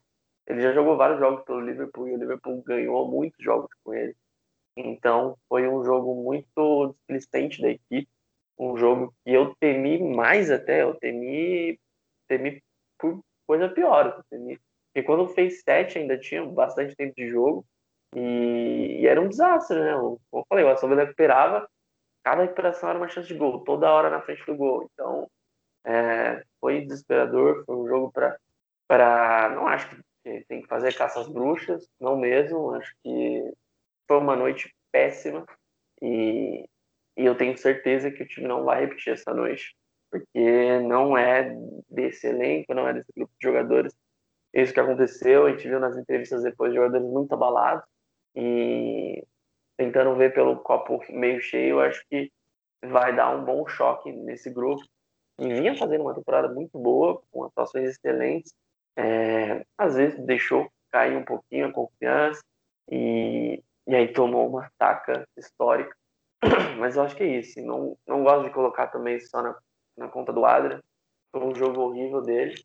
[0.48, 4.16] Ele já jogou vários jogos pelo Liverpool e o Liverpool ganhou muitos jogos com ele.
[4.76, 8.10] Então foi um jogo muito displicente da equipe,
[8.58, 11.80] um jogo que eu temi mais até, eu temi,
[12.32, 12.64] temi
[12.98, 14.60] por coisa pior, eu temi.
[14.94, 17.66] Porque quando fez sete ainda tinha bastante tempo de jogo
[18.16, 19.94] e, e era um desastre, né?
[19.94, 21.70] Como eu falei, o Villa recuperava,
[22.24, 24.90] cada recuperação era uma chance de gol, toda hora na frente do gol.
[24.94, 25.30] Então
[25.86, 28.38] é, foi desesperador, foi um jogo para
[28.88, 33.54] para não acho que tem que fazer caça às bruxas, não mesmo, acho que
[34.06, 35.46] foi uma noite péssima
[36.02, 36.66] e,
[37.16, 39.74] e eu tenho certeza que o time não vai repetir essa noite,
[40.12, 41.56] porque não é
[41.90, 43.94] desse elenco, não é desse grupo de jogadores.
[44.54, 47.86] Isso que aconteceu, a gente viu nas entrevistas depois jogadores muito abalados
[48.36, 49.26] e
[49.78, 52.30] tentando ver pelo copo meio cheio, acho que
[52.84, 54.84] vai dar um bom choque nesse grupo.
[55.40, 58.54] E vinha fazendo uma temporada muito boa, com atuações excelentes.
[58.98, 62.42] É, às vezes deixou cair um pouquinho a confiança
[62.92, 65.96] e e aí tomou uma taca histórica.
[66.80, 67.62] Mas eu acho que é isso.
[67.62, 69.58] Não, não gosto de colocar também só na,
[69.98, 70.82] na conta do Adrian.
[71.32, 72.56] Foi um jogo horrível dele.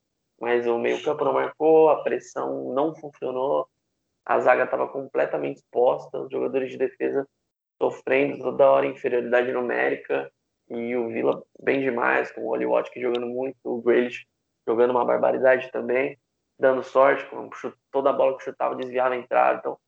[0.41, 3.67] Mas o meio-campo não marcou, a pressão não funcionou,
[4.25, 7.27] a zaga estava completamente exposta, os jogadores de defesa
[7.81, 10.31] sofrendo toda hora inferioridade numérica
[10.69, 12.67] e o Vila bem demais, com o Oli
[12.97, 14.27] jogando muito, o Grealish
[14.67, 16.19] jogando uma barbaridade também,
[16.59, 17.49] dando sorte, com
[17.91, 19.59] toda a bola que chutava desviava a entrada.
[19.61, 19.79] Então,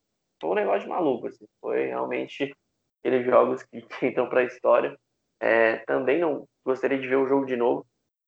[0.40, 1.46] foi um negócio maluco, assim.
[1.60, 2.54] Foi realmente
[3.00, 4.96] aqueles jogos que entram para a história.
[5.40, 7.86] É, também não gostaria de ver o jogo de novo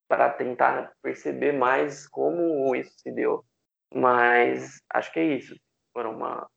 [0.09, 3.45] para tentar perceber mais como isso se deu.
[3.95, 5.57] Mas acho que é isso.
[5.93, 6.49] Foi uma,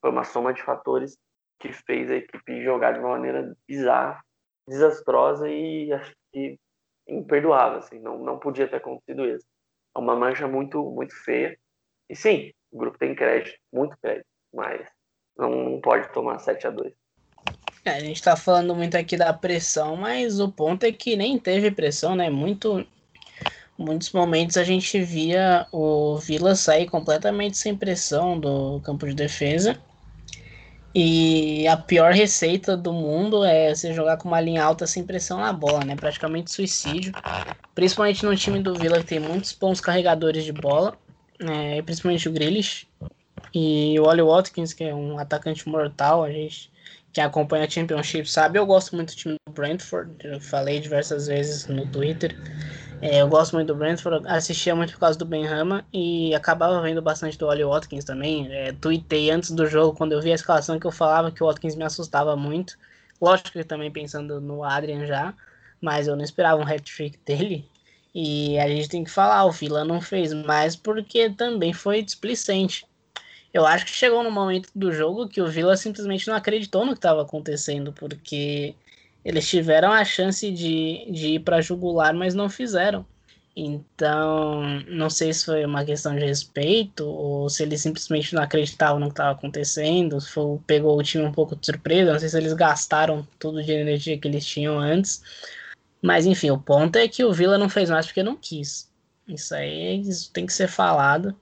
[0.00, 1.16] foi uma soma de fatores
[1.58, 4.20] que fez a equipe jogar de uma maneira bizarra,
[4.68, 6.58] desastrosa e acho que
[7.08, 7.78] imperdoável.
[7.78, 7.98] Assim.
[8.00, 9.46] Não, não podia ter acontecido isso.
[9.96, 11.58] É uma mancha muito, muito feia.
[12.08, 14.86] E sim, o grupo tem crédito, muito crédito mas
[15.36, 16.94] Não pode tomar 7 a 2
[17.84, 21.38] é, a gente tá falando muito aqui da pressão, mas o ponto é que nem
[21.38, 22.30] teve pressão, né?
[22.30, 22.86] Muito,
[23.76, 29.80] muitos momentos a gente via o Vila sair completamente sem pressão do campo de defesa.
[30.94, 35.40] E a pior receita do mundo é você jogar com uma linha alta sem pressão
[35.40, 35.96] na bola, né?
[35.96, 37.12] Praticamente suicídio.
[37.74, 40.96] Principalmente no time do Vila que tem muitos bons carregadores de bola,
[41.40, 41.80] né?
[41.82, 42.86] principalmente o Grealish
[43.54, 46.22] e o Oli Watkins, que é um atacante mortal.
[46.22, 46.71] A gente
[47.12, 51.26] que acompanha a Championship sabe, eu gosto muito do time do Brentford, eu falei diversas
[51.26, 52.36] vezes no Twitter.
[53.02, 57.02] É, eu gosto muito do Brentford, assistia muito por causa do Benhama e acabava vendo
[57.02, 58.46] bastante do Oli Watkins também.
[58.52, 61.46] É, tuitei antes do jogo, quando eu vi a escalação, que eu falava que o
[61.46, 62.78] Watkins me assustava muito.
[63.20, 65.34] Lógico que também pensando no Adrian já,
[65.80, 67.68] mas eu não esperava um hat-trick dele.
[68.14, 72.86] E a gente tem que falar, o Vila não fez mais porque também foi displicente.
[73.52, 76.92] Eu acho que chegou no momento do jogo que o Villa simplesmente não acreditou no
[76.92, 78.74] que estava acontecendo, porque
[79.24, 83.06] eles tiveram a chance de, de ir para jugular, mas não fizeram.
[83.54, 88.98] Então, não sei se foi uma questão de respeito ou se eles simplesmente não acreditavam
[88.98, 92.30] no que estava acontecendo, se foi, pegou o time um pouco de surpresa, não sei
[92.30, 95.22] se eles gastaram tudo de energia que eles tinham antes.
[96.00, 98.90] Mas enfim, o ponto é que o Villa não fez mais porque não quis.
[99.28, 101.36] Isso aí isso tem que ser falado.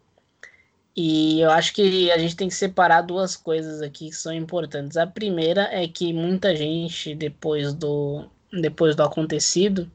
[0.96, 4.96] E eu acho que a gente tem que separar duas coisas aqui que são importantes.
[4.96, 9.90] A primeira é que muita gente, depois do, depois do acontecido,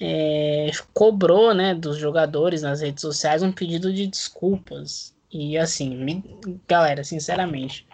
[0.00, 5.14] é, cobrou né, dos jogadores nas redes sociais um pedido de desculpas.
[5.30, 6.24] E assim, me,
[6.66, 7.86] galera, sinceramente,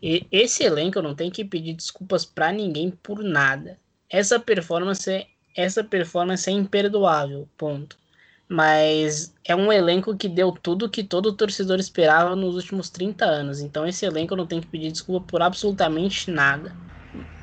[0.00, 3.78] esse elenco não tem que pedir desculpas para ninguém por nada.
[4.08, 7.98] Essa performance, essa performance é imperdoável, ponto
[8.48, 13.60] mas é um elenco que deu tudo que todo torcedor esperava nos últimos 30 anos.
[13.60, 16.74] Então esse elenco não tem que pedir desculpa por absolutamente nada.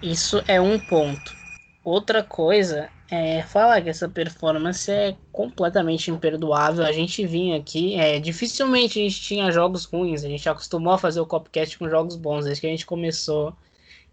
[0.02, 1.36] Isso é um ponto.
[1.84, 6.84] Outra coisa é falar que essa performance é completamente imperdoável.
[6.84, 10.24] A gente vinha aqui, é, dificilmente a gente tinha jogos ruins.
[10.24, 12.46] A gente acostumou a fazer o Copcast com jogos bons.
[12.46, 13.56] Desde que a gente começou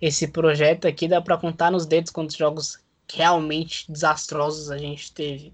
[0.01, 2.79] esse projeto aqui, dá para contar nos dedos quantos jogos
[3.11, 5.53] realmente desastrosos a gente teve.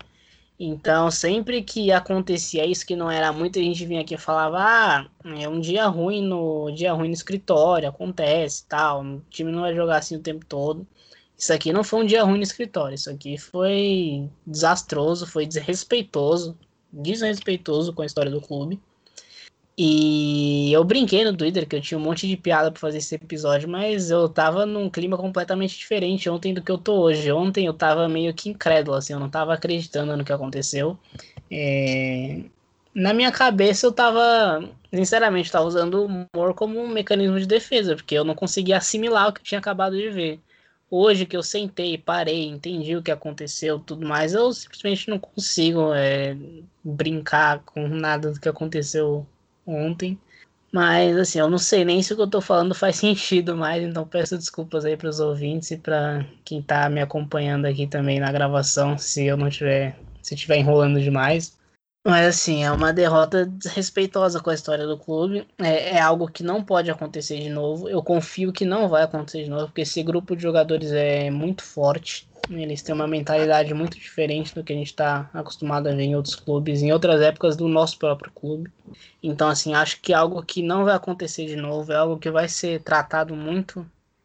[0.61, 4.59] Então, sempre que acontecia isso, que não era muito, a gente vinha aqui e falava:
[4.61, 5.09] ah,
[5.41, 9.75] é um dia ruim no dia ruim no escritório, acontece tal, o time não vai
[9.75, 10.87] jogar assim o tempo todo.
[11.37, 16.59] Isso aqui não foi um dia ruim no escritório, isso aqui foi desastroso, foi desrespeitoso,
[16.93, 18.81] desrespeitoso com a história do clube.
[19.81, 23.15] E eu brinquei no Twitter que eu tinha um monte de piada para fazer esse
[23.15, 27.31] episódio, mas eu tava num clima completamente diferente ontem do que eu tô hoje.
[27.31, 30.99] Ontem eu tava meio que incrédulo, assim, eu não tava acreditando no que aconteceu.
[31.49, 32.43] É...
[32.93, 37.95] Na minha cabeça eu tava, sinceramente, tava usando o humor como um mecanismo de defesa,
[37.95, 40.41] porque eu não conseguia assimilar o que eu tinha acabado de ver.
[40.91, 45.95] Hoje que eu sentei, parei, entendi o que aconteceu, tudo mais, eu simplesmente não consigo
[45.95, 46.37] é,
[46.83, 49.27] brincar com nada do que aconteceu
[49.71, 50.23] ontem.
[50.73, 53.83] Mas assim, eu não sei nem se o que eu tô falando faz sentido mais,
[53.83, 58.21] então peço desculpas aí para os ouvintes e para quem tá me acompanhando aqui também
[58.21, 61.58] na gravação, se eu não tiver, se estiver enrolando demais.
[62.05, 65.47] Mas assim, é uma derrota desrespeitosa com a história do clube.
[65.59, 67.89] É, é, algo que não pode acontecer de novo.
[67.89, 71.63] Eu confio que não vai acontecer de novo, porque esse grupo de jogadores é muito
[71.63, 72.29] forte.
[72.49, 76.17] Eles têm uma mentalidade muito diferente do que a gente está acostumado a ver em
[76.17, 78.73] outros clubes, em outras épocas do nosso próprio clube.
[79.23, 82.31] Então, assim, acho que é algo que não vai acontecer de novo, é algo que
[82.31, 83.85] vai ser tratado muito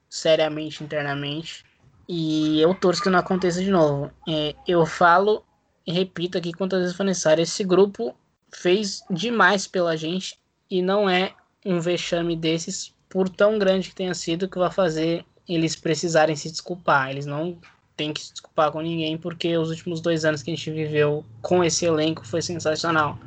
[0.09, 1.65] seriamente internamente.
[2.07, 4.09] E eu torço que não aconteça de novo.
[4.27, 5.43] É, eu falo
[5.85, 8.15] e repito aqui quantas vezes for necessário: esse grupo
[8.51, 11.33] fez demais pela gente e não é
[11.65, 16.49] um vexame desses, por tão grande que tenha sido, que vai fazer eles precisarem se
[16.49, 17.11] desculpar.
[17.11, 17.57] Eles não
[17.95, 21.23] tem que se desculpar com ninguém, porque os últimos dois anos que a gente viveu
[21.41, 23.17] com esse elenco foi sensacional.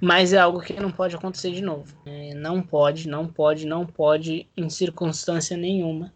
[0.00, 1.94] Mas é algo que não pode acontecer de novo.
[2.04, 6.12] É, não pode, não pode, não pode, em circunstância nenhuma.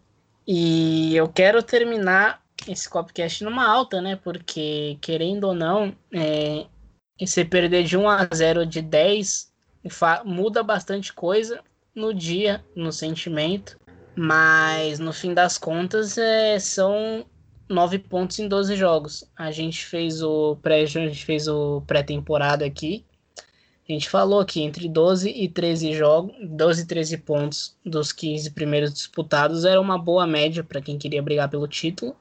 [0.47, 4.15] E eu quero terminar esse Copcast numa alta, né?
[4.15, 6.65] Porque, querendo ou não, é,
[7.19, 9.51] você perder de 1 a 0 de 10
[10.25, 11.61] muda bastante coisa
[11.95, 13.77] no dia, no sentimento.
[14.15, 17.25] Mas no fim das contas, é, são
[17.69, 19.23] 9 pontos em 12 jogos.
[19.37, 23.05] A gente fez o pré, a gente fez o pré-temporada aqui.
[23.87, 28.51] A gente falou que entre 12 e 13 jogos, 12 e 13 pontos dos 15
[28.51, 32.15] primeiros disputados era uma boa média para quem queria brigar pelo título.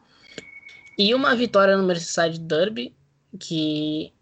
[0.99, 2.93] E uma vitória no Merseyside Derby,
[3.39, 4.13] que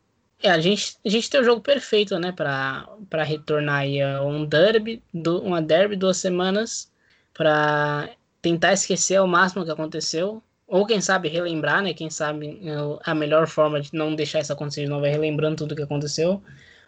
[0.42, 5.02] é, a gente a gente tem o jogo perfeito, né, para retornar aí um derby,
[5.12, 6.92] do, uma derby duas semanas
[7.32, 8.10] para
[8.42, 11.94] tentar esquecer ao máximo o que aconteceu, ou quem sabe relembrar, né?
[11.94, 12.60] Quem sabe
[13.04, 15.82] a melhor forma de não deixar isso acontecer de novo é relembrando tudo o que
[15.82, 16.42] aconteceu.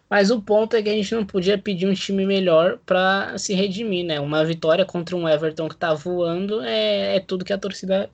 [0.09, 3.53] Mas o ponto é que a gente não podia pedir um time melhor para se
[3.53, 4.19] redimir, né?
[4.19, 8.09] Uma vitória contra um Everton que tá voando é, é tudo que a torcida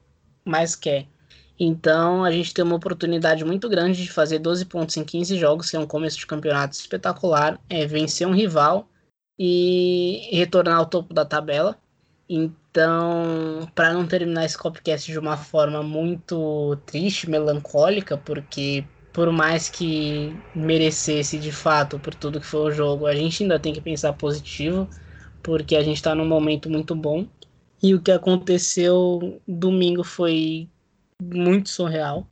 [0.46, 1.08] mais quer.
[1.60, 5.70] Então a gente tem uma oportunidade muito grande de fazer 12 pontos em 15 jogos,
[5.70, 8.90] que é um começo de campeonato espetacular, é vencer um rival
[9.40, 11.78] e retornar ao topo da tabela.
[12.28, 19.70] Então, para não terminar esse copcast de uma forma muito triste, melancólica, porque por mais
[19.70, 23.80] que merecesse de fato por tudo que foi o jogo, a gente ainda tem que
[23.80, 24.90] pensar positivo,
[25.42, 27.26] porque a gente está num momento muito bom.
[27.82, 30.68] E o que aconteceu domingo foi
[31.22, 32.28] muito surreal.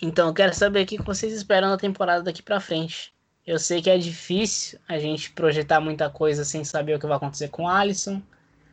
[0.00, 3.12] Então, eu quero saber o que vocês esperam da temporada daqui para frente.
[3.46, 7.16] Eu sei que é difícil a gente projetar muita coisa sem saber o que vai
[7.16, 8.20] acontecer com o Alisson.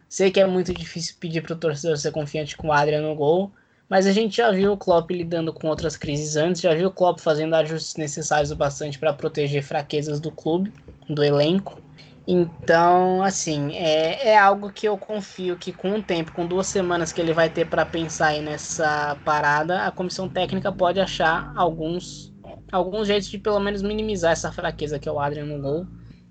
[0.09, 3.15] Sei que é muito difícil pedir para o torcedor ser confiante com o Adrian no
[3.15, 3.51] gol.
[3.87, 6.91] Mas a gente já viu o Klopp lidando com outras crises antes, já viu o
[6.91, 10.73] Klopp fazendo ajustes necessários o bastante para proteger fraquezas do clube,
[11.07, 11.79] do elenco.
[12.27, 17.13] Então, assim, é, é algo que eu confio que com o tempo, com duas semanas
[17.13, 22.33] que ele vai ter para pensar aí nessa parada, a comissão técnica pode achar alguns,
[22.71, 25.85] alguns jeitos de pelo menos minimizar essa fraqueza que é o Adrian no gol.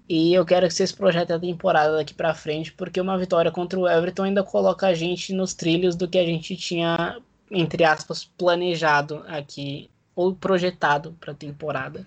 [0.09, 3.78] E eu quero que vocês projetem a temporada daqui para frente, porque uma vitória contra
[3.78, 7.16] o Everton ainda coloca a gente nos trilhos do que a gente tinha
[7.51, 12.07] entre aspas, planejado aqui ou projetado para a temporada?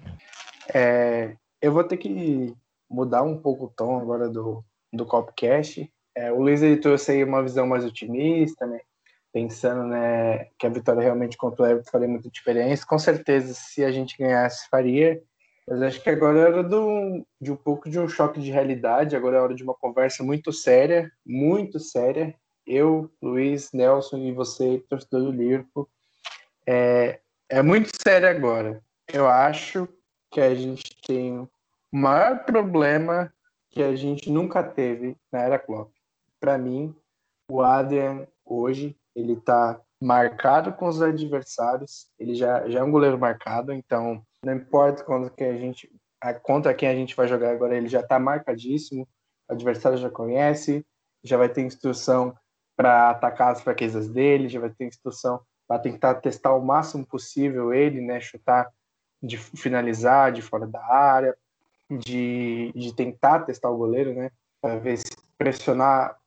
[0.73, 2.53] É, eu vou ter que
[2.89, 5.91] mudar um pouco o tom agora do, do Copcast.
[6.15, 8.79] É, o Luiz ele trouxe aí uma visão mais otimista, né?
[9.31, 12.85] Pensando né, que a vitória realmente contra o Everton faria muita diferença.
[12.87, 15.21] Com certeza, se a gente ganhasse, faria.
[15.67, 19.15] Mas acho que agora é hora do, de um pouco de um choque de realidade.
[19.15, 22.33] Agora é hora de uma conversa muito séria, muito séria,
[22.67, 25.89] eu, Luiz, Nelson e você, torcedor do Liverpool,
[26.67, 28.83] é, é muito sério agora.
[29.07, 29.87] Eu acho
[30.29, 31.47] que a gente tem
[31.97, 33.33] o maior problema
[33.71, 35.91] que a gente nunca teve na era Klopp.
[36.39, 36.95] Para mim,
[37.49, 42.07] o Adrian hoje ele está marcado com os adversários.
[42.19, 45.91] Ele já, já é um goleiro marcado, então não importa quando que a gente
[46.43, 49.07] contra quem a gente vai jogar agora, ele já está marcadíssimo.
[49.49, 50.85] O adversário já conhece,
[51.23, 52.37] já vai ter instrução
[52.75, 57.73] para atacar as fraquezas dele, já vai ter instrução para tentar testar o máximo possível
[57.73, 58.71] ele, né, chutar,
[59.21, 61.35] de finalizar de fora da área,
[61.89, 64.31] de, de tentar testar o goleiro, né,
[64.61, 66.17] para ver se pressionar,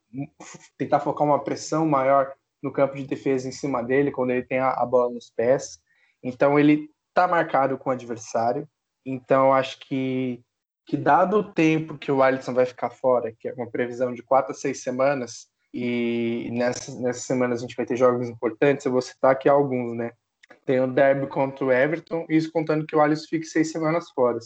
[0.79, 2.33] tentar focar uma pressão maior
[2.63, 5.81] no campo de defesa em cima dele quando ele tem a, a bola nos pés.
[6.23, 8.69] Então ele está marcado com o adversário.
[9.05, 10.43] Então acho que
[10.87, 14.25] que dado o tempo que o Alisson vai ficar fora, que é uma previsão de
[14.25, 18.91] quatro a seis semanas, e nessas, nessas semanas a gente vai ter jogos importantes, eu
[18.91, 20.11] vou citar aqui alguns, né?
[20.67, 24.39] Tem o derby contra o Everton, isso contando que o Alisson fique seis semanas fora.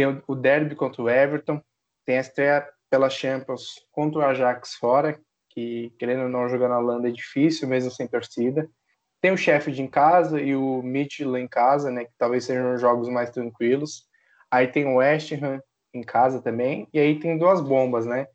[0.00, 1.60] Tem o, derby contra o Everton,
[2.06, 5.20] tem a estreia pela Champions contra o Ajax fora,
[5.50, 8.66] que querendo ou não jogar na Holanda é difícil, mesmo sem torcida.
[9.20, 12.80] Tem o Sheffield em casa e o Midland em casa, né, que talvez sejam os
[12.80, 14.06] jogos mais tranquilos.
[14.50, 15.60] Aí tem o West Ham
[15.92, 18.26] em casa também, e aí tem duas bombas, né?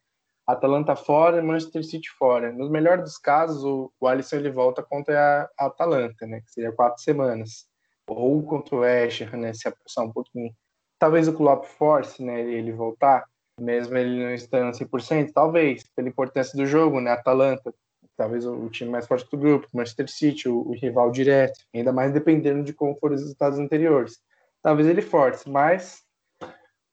[0.45, 2.51] Atalanta fora e Manchester City fora.
[2.51, 6.41] No melhor dos casos, o, o Alisson ele volta contra a, Atalanta, né?
[6.41, 7.65] Que seria quatro semanas.
[8.07, 9.51] Ou contra o West né?
[9.51, 10.53] Se aproximar um pouquinho.
[11.05, 12.41] Talvez o Klopp force, né?
[12.41, 13.25] Ele voltar,
[13.61, 17.11] mesmo ele não estando 100%, talvez, pela importância do jogo, né?
[17.11, 17.71] Atalanta,
[18.17, 22.11] talvez o, time mais forte do grupo, Manchester City, o, o rival direto, ainda mais
[22.11, 24.19] dependendo de como foram os resultados anteriores.
[24.63, 26.01] Talvez ele force, mas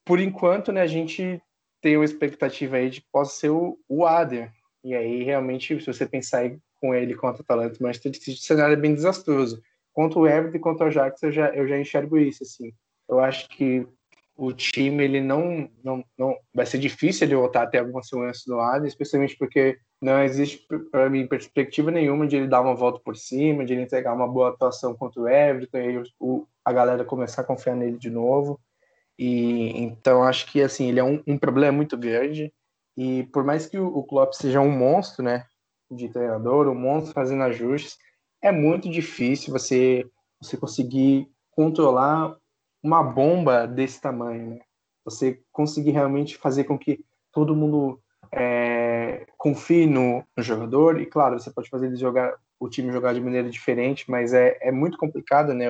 [0.05, 1.41] por enquanto, né, a gente
[1.81, 4.53] tem uma expectativa aí de que possa ser o, o Ader.
[4.85, 8.37] E aí, realmente, se você pensar com ele contra o Atalanta e Manchester City, o
[8.37, 9.63] cenário é bem desastroso.
[9.91, 12.75] Contra o Everton e contra o Ajax, eu já, eu já enxergo isso, assim.
[13.09, 13.87] Eu acho que
[14.45, 16.37] o time, ele não, não, não...
[16.53, 20.67] Vai ser difícil ele voltar a ter alguma segurança do lado, especialmente porque não existe,
[20.91, 24.27] para mim, perspectiva nenhuma de ele dar uma volta por cima, de ele entregar uma
[24.27, 28.61] boa atuação contra o Everton, e o, a galera começar a confiar nele de novo.
[29.17, 32.53] E então acho que assim ele é um, um problema muito grande.
[32.97, 35.45] E por mais que o, o Klopp seja um monstro, né,
[35.89, 37.97] de treinador, um monstro fazendo ajustes,
[38.43, 40.05] é muito difícil você
[40.41, 42.37] você conseguir controlar
[42.83, 44.59] uma bomba desse tamanho, né?
[45.05, 51.39] Você conseguir realmente fazer com que todo mundo é, confie no, no, jogador e claro
[51.39, 54.97] você pode fazer ele jogar o time jogar de maneira diferente, mas é, é muito
[54.97, 55.67] complicado, né?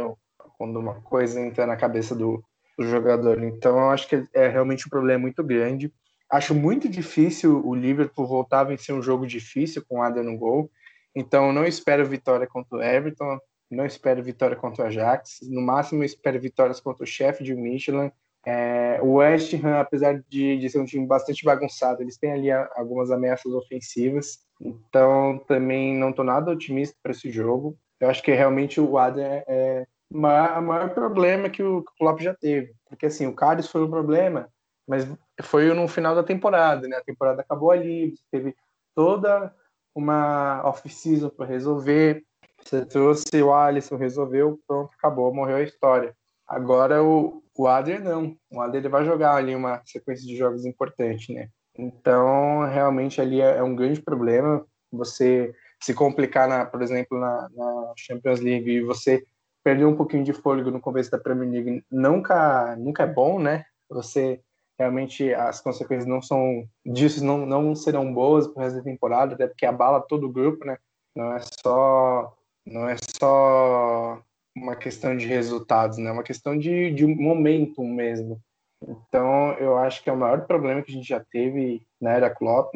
[0.59, 2.45] Quando uma coisa entra na cabeça do,
[2.79, 3.43] do jogador.
[3.43, 5.93] Então, eu acho que é realmente um problema muito grande.
[6.31, 10.37] acho muito difícil o Liverpool voltar a vencer um jogo difícil com o Adam no
[10.37, 10.71] gol.
[11.15, 13.39] Então, não espero vitória contra o Everton,
[13.75, 15.39] não espero vitória contra o Ajax.
[15.43, 18.11] No máximo, espero vitórias contra o chefe de Michelin.
[18.45, 22.51] É, o West Ham, apesar de, de, ser um time bastante bagunçado, eles têm ali
[22.51, 24.41] algumas ameaças ofensivas.
[24.61, 27.79] Então, também não estou nada otimista para esse jogo.
[28.01, 31.97] Eu acho que realmente o Adam é, é o maior problema que o, que o
[31.99, 32.75] Klopp já teve.
[32.89, 34.49] Porque, assim, o Carlos foi um problema,
[34.87, 35.07] mas
[35.41, 36.97] foi no final da temporada, né?
[36.97, 38.55] A temporada acabou ali, teve
[38.95, 39.55] toda
[39.95, 42.25] uma off-season para resolver.
[42.65, 46.15] Você trouxe o Alisson, resolveu, pronto, acabou, morreu a história.
[46.47, 48.37] Agora o, o Adler não.
[48.51, 51.49] O Adler ele vai jogar ali uma sequência de jogos importante, né?
[51.77, 57.49] Então, realmente ali é, é um grande problema você se complicar, na, por exemplo, na,
[57.55, 59.25] na Champions League e você
[59.65, 63.65] perder um pouquinho de fôlego no começo da Premier League nunca, nunca é bom, né?
[63.89, 64.41] Você
[64.79, 69.47] realmente as consequências não são disso não, não serão boas para resto da temporada, até
[69.47, 70.79] porque abala todo o grupo, né?
[71.15, 72.35] Não é só
[72.67, 74.23] não é só
[74.55, 76.11] uma questão de resultados, né?
[76.11, 78.41] É uma questão de, de momentum mesmo.
[78.83, 82.31] Então, eu acho que é o maior problema que a gente já teve na era
[82.31, 82.75] Klopp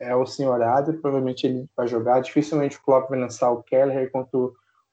[0.00, 4.10] é o senhor Adler, provavelmente ele vai jogar, dificilmente o Klopp vai lançar o Keller
[4.10, 4.38] contra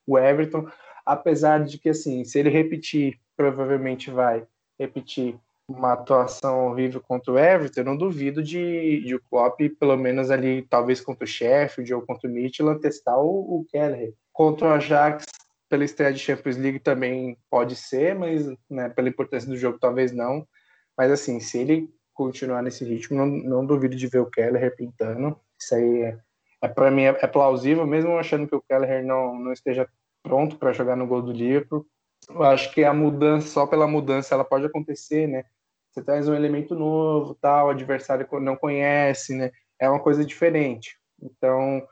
[0.07, 0.67] o Everton,
[1.05, 4.45] apesar de que, assim, se ele repetir, provavelmente vai
[4.79, 5.37] repetir
[5.67, 10.29] uma atuação horrível contra o Everton, eu não duvido de, de o Klopp, pelo menos
[10.29, 14.13] ali, talvez contra o Sheffield ou contra o Midtjylland, testar o, o Keller.
[14.33, 15.25] Contra o Ajax,
[15.69, 20.11] pela estreia de Champions League também pode ser, mas né, pela importância do jogo talvez
[20.11, 20.47] não.
[20.97, 25.39] Mas assim, se ele continuar nesse ritmo, não, não duvido de ver o Keller repintando.
[25.59, 26.19] Isso aí é,
[26.61, 29.87] é para mim é, plausível, mesmo achando que o Keller não, não esteja
[30.21, 31.85] pronto para jogar no gol do Liverpool.
[32.29, 35.45] Eu acho que a mudança, só pela mudança, ela pode acontecer, né?
[35.91, 39.51] Você traz um elemento novo, tal, o adversário não conhece, né?
[39.79, 40.97] É uma coisa diferente.
[41.21, 41.85] Então,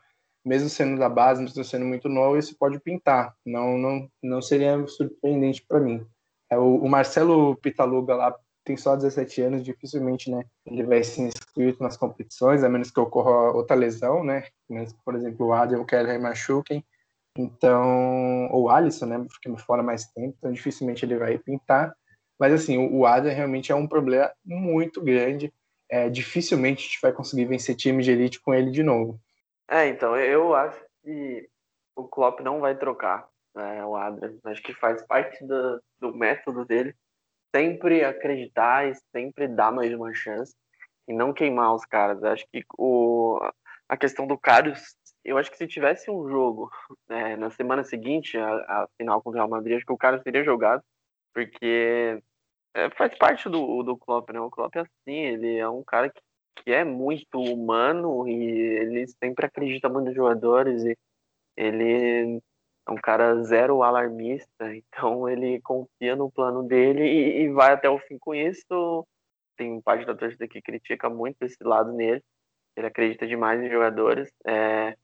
[0.44, 3.34] mesmo sendo da base, mesmo sendo muito novo, isso pode pintar.
[3.44, 6.06] Não, não, não seria surpreendente para mim.
[6.50, 10.44] É, o, o, Marcelo Pitaluga lá tem só 17 anos, dificilmente, né?
[10.66, 14.44] Ele vai ser inscrito nas competições, a menos que ocorra outra lesão, né?
[14.68, 16.84] Mas, por exemplo, o Adam, o Keller machuquem.
[17.38, 19.26] Então, ou o Alisson, né?
[19.30, 21.94] Fica fora mais tempo, então dificilmente ele vai pintar.
[22.38, 25.52] Mas assim, o Adam realmente é um problema muito grande.
[25.90, 29.20] É, dificilmente a gente vai conseguir vencer time de elite com ele de novo.
[29.70, 31.48] É, então, eu acho que
[31.94, 34.36] o Klopp não vai trocar né, o Adrian.
[34.44, 36.94] Acho que faz parte do, do método dele
[37.54, 40.54] sempre acreditar e sempre dar mais uma chance
[41.06, 42.22] e não queimar os caras.
[42.24, 43.38] Acho que o,
[43.88, 46.70] a questão do Carlos, eu acho que se tivesse um jogo
[47.08, 50.22] né, na semana seguinte, a, a, final contra o Real Madrid, acho que o Carlos
[50.22, 50.82] teria jogado,
[51.32, 52.20] porque
[52.74, 54.40] é, faz parte do, do Klopp, né?
[54.40, 56.20] O Klopp é assim, ele é um cara que
[56.56, 60.96] que é muito humano e ele sempre acredita muito nos jogadores e
[61.56, 62.40] ele
[62.86, 67.88] é um cara zero alarmista, então ele confia no plano dele e, e vai até
[67.88, 69.06] o fim com isso.
[69.56, 72.22] Tem parte da torcida que critica muito esse lado nele,
[72.76, 74.30] ele acredita demais em jogadores.
[74.46, 74.96] É,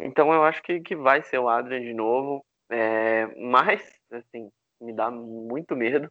[0.00, 4.92] então eu acho que, que vai ser o Adrian de novo, é, mas assim, me
[4.92, 6.10] dá muito medo,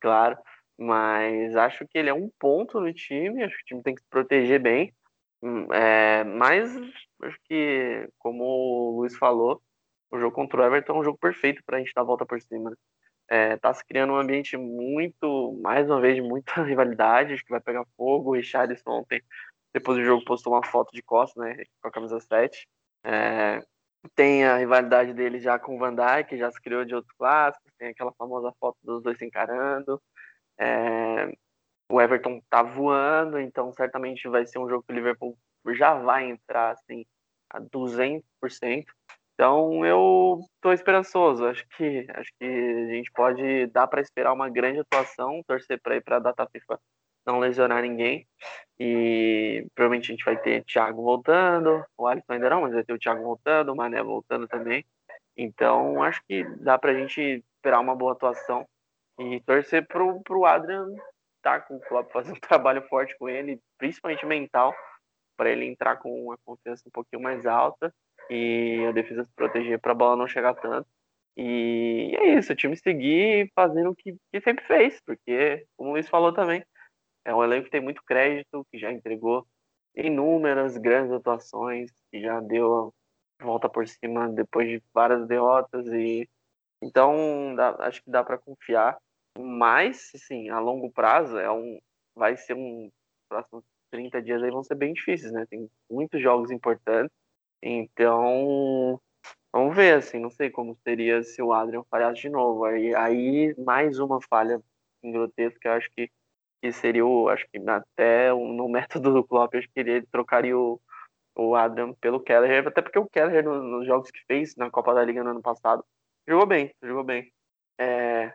[0.00, 0.38] claro.
[0.78, 4.02] Mas acho que ele é um ponto no time, acho que o time tem que
[4.02, 4.92] se proteger bem.
[5.42, 6.74] Hum, é, mas
[7.22, 9.62] acho que, como o Luiz falou,
[10.10, 12.26] o jogo contra o Everton é um jogo perfeito para a gente dar a volta
[12.26, 12.70] por cima.
[12.70, 12.76] Né?
[13.28, 17.50] É, tá se criando um ambiente muito, mais uma vez, de muita rivalidade, acho que
[17.50, 18.30] vai pegar fogo.
[18.30, 19.22] O Richardson ontem,
[19.72, 22.68] depois do jogo, postou uma foto de costas, né, com a camisa 7.
[23.04, 23.62] É,
[24.14, 27.72] tem a rivalidade dele já com o Van Dijk, já se criou de outros clássicos,
[27.78, 30.00] tem aquela famosa foto dos dois se encarando.
[30.58, 31.32] É,
[31.90, 35.36] o Everton tá voando, então certamente vai ser um jogo que o Liverpool
[35.74, 37.04] já vai entrar assim
[37.50, 38.84] a 200%.
[39.34, 44.48] Então eu tô esperançoso, acho que acho que a gente pode dar para esperar uma
[44.48, 46.80] grande atuação, torcer para ir para a data FIFA
[47.26, 48.26] não lesionar ninguém.
[48.78, 52.92] E provavelmente a gente vai ter Thiago voltando, o Alisson ainda não, mas vai ter
[52.92, 54.84] o Thiago voltando, o Mané voltando também.
[55.36, 58.66] Então acho que dá para a gente esperar uma boa atuação
[59.18, 60.88] e torcer pro, pro Adrian
[61.36, 64.74] estar tá com o Klopp, fazer um trabalho forte com ele, principalmente mental,
[65.36, 67.92] para ele entrar com uma confiança um pouquinho mais alta
[68.30, 70.88] e a defesa se proteger para a bola não chegar tanto.
[71.36, 75.92] E é isso, o time seguir fazendo o que, que sempre fez, porque, como o
[75.94, 76.64] Luiz falou também,
[77.24, 79.46] é um elenco que tem muito crédito, que já entregou
[79.96, 82.92] inúmeras grandes atuações, que já deu
[83.40, 86.28] volta por cima depois de várias derrotas e
[86.82, 88.96] então dá, acho que dá para confiar
[89.38, 91.78] mas, assim, a longo prazo é um,
[92.14, 92.90] vai ser um
[93.28, 95.46] próximo 30 dias aí vão ser bem difíceis, né?
[95.48, 97.14] Tem muitos jogos importantes.
[97.62, 99.00] Então,
[99.52, 102.64] vamos ver, assim, não sei como seria se o Adrian falhasse de novo.
[102.64, 104.60] Aí, aí mais uma falha
[105.02, 106.10] grotesca, eu acho que,
[106.62, 107.28] que seria o.
[107.28, 110.80] Acho que até no método do Klopp, eu acho que ele trocaria o,
[111.36, 115.04] o Adrian pelo Keller, até porque o Keller, nos jogos que fez na Copa da
[115.04, 115.84] Liga no ano passado,
[116.28, 117.32] jogou bem, jogou bem.
[117.78, 118.34] É,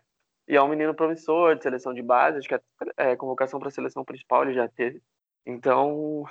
[0.50, 2.62] e é um menino promissor de seleção de base, acho que a
[2.98, 5.00] é, convocação para a seleção principal ele já teve.
[5.46, 6.26] Então,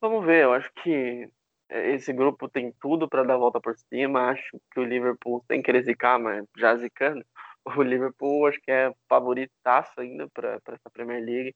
[0.00, 0.42] vamos ver.
[0.42, 1.30] Eu acho que
[1.70, 4.30] esse grupo tem tudo para dar a volta por cima.
[4.30, 7.24] Acho que o Liverpool, sem querer zicar, mas já zicando,
[7.78, 11.54] o Liverpool acho que é favoritaço ainda para essa Premier League,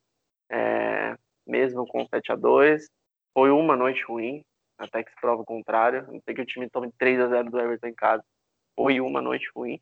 [0.49, 2.89] é, mesmo com 7 a 2
[3.33, 4.45] Foi uma noite ruim,
[4.79, 6.07] até que se prova o contrário.
[6.13, 8.25] Não sei que o time tome 3 a 0 do Everton em casa.
[8.77, 9.81] Foi uma noite ruim.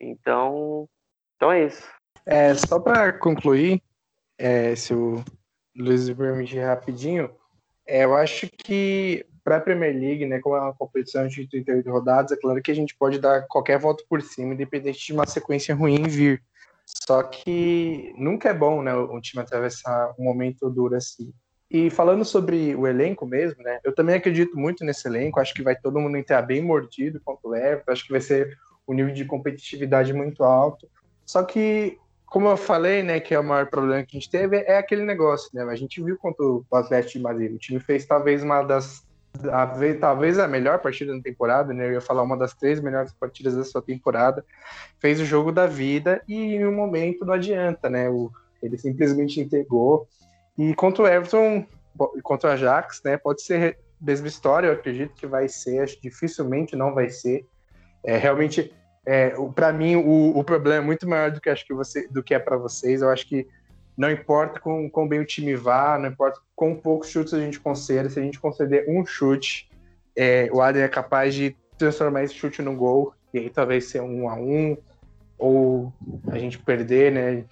[0.00, 0.88] Então,
[1.36, 1.82] então é isso.
[2.26, 3.82] É, só para concluir,
[4.38, 5.22] é, se o
[5.76, 7.30] Luiz me permitir rapidinho,
[7.86, 11.90] é, eu acho que para a Premier League, né, como é uma competição de 38
[11.90, 15.26] rodadas, é claro que a gente pode dar qualquer voto por cima, independente de uma
[15.26, 16.42] sequência ruim vir.
[16.86, 21.32] Só que nunca é bom, né, um time atravessar um momento duro assim.
[21.70, 25.62] E falando sobre o elenco mesmo, né, eu também acredito muito nesse elenco, acho que
[25.62, 28.56] vai todo mundo entrar bem mordido contra o acho que vai ser
[28.88, 30.88] um nível de competitividade muito alto.
[31.24, 34.58] Só que, como eu falei, né, que é o maior problema que a gente teve,
[34.58, 35.62] é aquele negócio, né?
[35.64, 37.52] A gente viu contra o Atlético de Madrid.
[37.54, 39.04] O time fez talvez uma das.
[39.50, 39.66] A,
[39.98, 41.88] talvez a melhor partida da temporada, né?
[41.88, 44.44] Eu ia falar uma das três melhores partidas da sua temporada.
[45.00, 48.08] Fez o jogo da vida e em um momento não adianta, né?
[48.08, 48.30] O,
[48.62, 50.06] ele simplesmente entregou.
[50.56, 51.66] E contra o Everton,
[52.22, 53.16] contra o Ajax, né?
[53.16, 57.44] Pode ser mesma história, eu acredito que vai ser, acho que dificilmente não vai ser.
[58.04, 58.72] É, realmente
[59.06, 62.22] é, para mim o, o, problema é muito maior do que acho que você do
[62.22, 63.02] que é para vocês.
[63.02, 63.46] Eu acho que
[63.96, 67.60] não importa com quão bem o time vá, não importa quão poucos chutes a gente
[67.60, 69.70] conceda, se a gente conceder um chute,
[70.16, 74.00] é, o Adrian é capaz de transformar esse chute no gol, e aí talvez ser
[74.00, 74.76] um a um,
[75.38, 75.92] ou
[76.28, 77.44] a gente perder, né?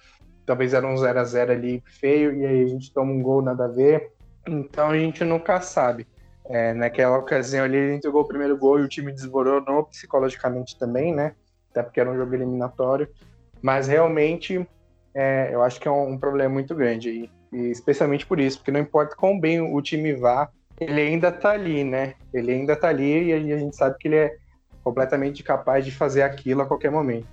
[0.45, 3.41] Talvez era um 0 a 0 ali feio, e aí a gente toma um gol
[3.41, 4.11] nada a ver.
[4.47, 6.05] Então a gente nunca sabe.
[6.45, 11.13] É, naquela ocasião ali ele entregou o primeiro gol e o time desmoronou psicologicamente também,
[11.13, 11.35] né?
[11.73, 13.09] Até porque era um jogo eliminatório.
[13.61, 14.65] Mas realmente
[15.13, 17.29] é, eu acho que é um, um problema muito grande aí.
[17.51, 21.51] E especialmente por isso, porque não importa quão bem o time vá, ele ainda tá
[21.51, 22.13] ali, né?
[22.33, 24.35] Ele ainda tá ali e a gente sabe que ele é
[24.83, 27.27] completamente capaz de fazer aquilo a qualquer momento.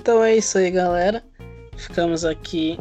[0.00, 1.22] Então é isso aí, galera.
[1.76, 2.78] Ficamos aqui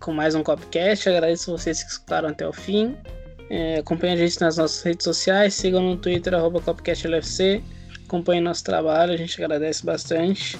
[0.00, 1.08] com mais um Copcast.
[1.08, 2.96] Agradeço vocês que escutaram até o fim.
[3.50, 7.62] É, acompanhe a gente nas nossas redes sociais, sigam no Twitter, arroba CopcastLFC.
[8.06, 10.58] Acompanhe nosso trabalho, a gente agradece bastante.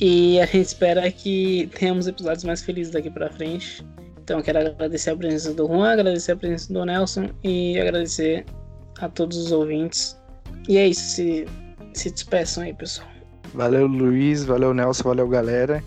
[0.00, 3.84] E a gente espera que tenhamos episódios mais felizes daqui pra frente.
[4.22, 8.44] Então quero agradecer a presença do Juan, agradecer a presença do Nelson e agradecer
[9.00, 10.16] a todos os ouvintes.
[10.68, 11.46] E é isso, se,
[11.94, 13.08] se despeçam aí, pessoal.
[13.54, 15.82] Valeu, Luiz, valeu, Nelson, valeu, galera.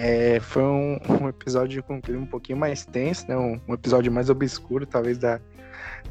[0.00, 3.36] É, foi um, um, episódio com um clima um pouquinho mais tenso, né?
[3.36, 5.40] Um, um, episódio mais obscuro, talvez, da,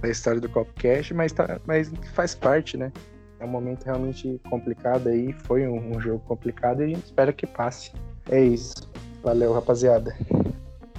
[0.02, 2.92] da história do Copcast, mas, tá, mas faz parte, né?
[3.40, 7.48] É um momento realmente complicado aí, foi um, jogo complicado e a gente espera que
[7.48, 7.94] passe.
[8.30, 8.92] É isso.
[9.24, 10.14] Valeu, rapaziada.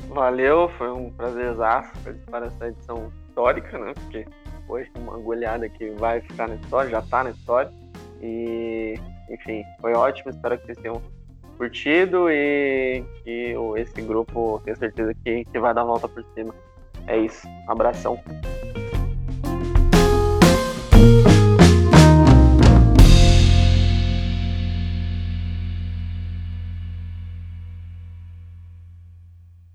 [0.08, 1.92] Valeu, foi um prazerzaço
[2.30, 3.92] para essa edição histórica, né?
[3.92, 4.26] Porque
[4.66, 7.70] foi uma goleada que vai ficar na história, já tá na história.
[8.22, 8.94] E,
[9.28, 11.02] enfim, foi ótimo, espero que vocês tenham
[11.58, 16.54] curtido e que esse grupo tenho certeza que, que vai dar a volta por cima.
[17.06, 17.46] É isso.
[17.46, 18.18] Um abração.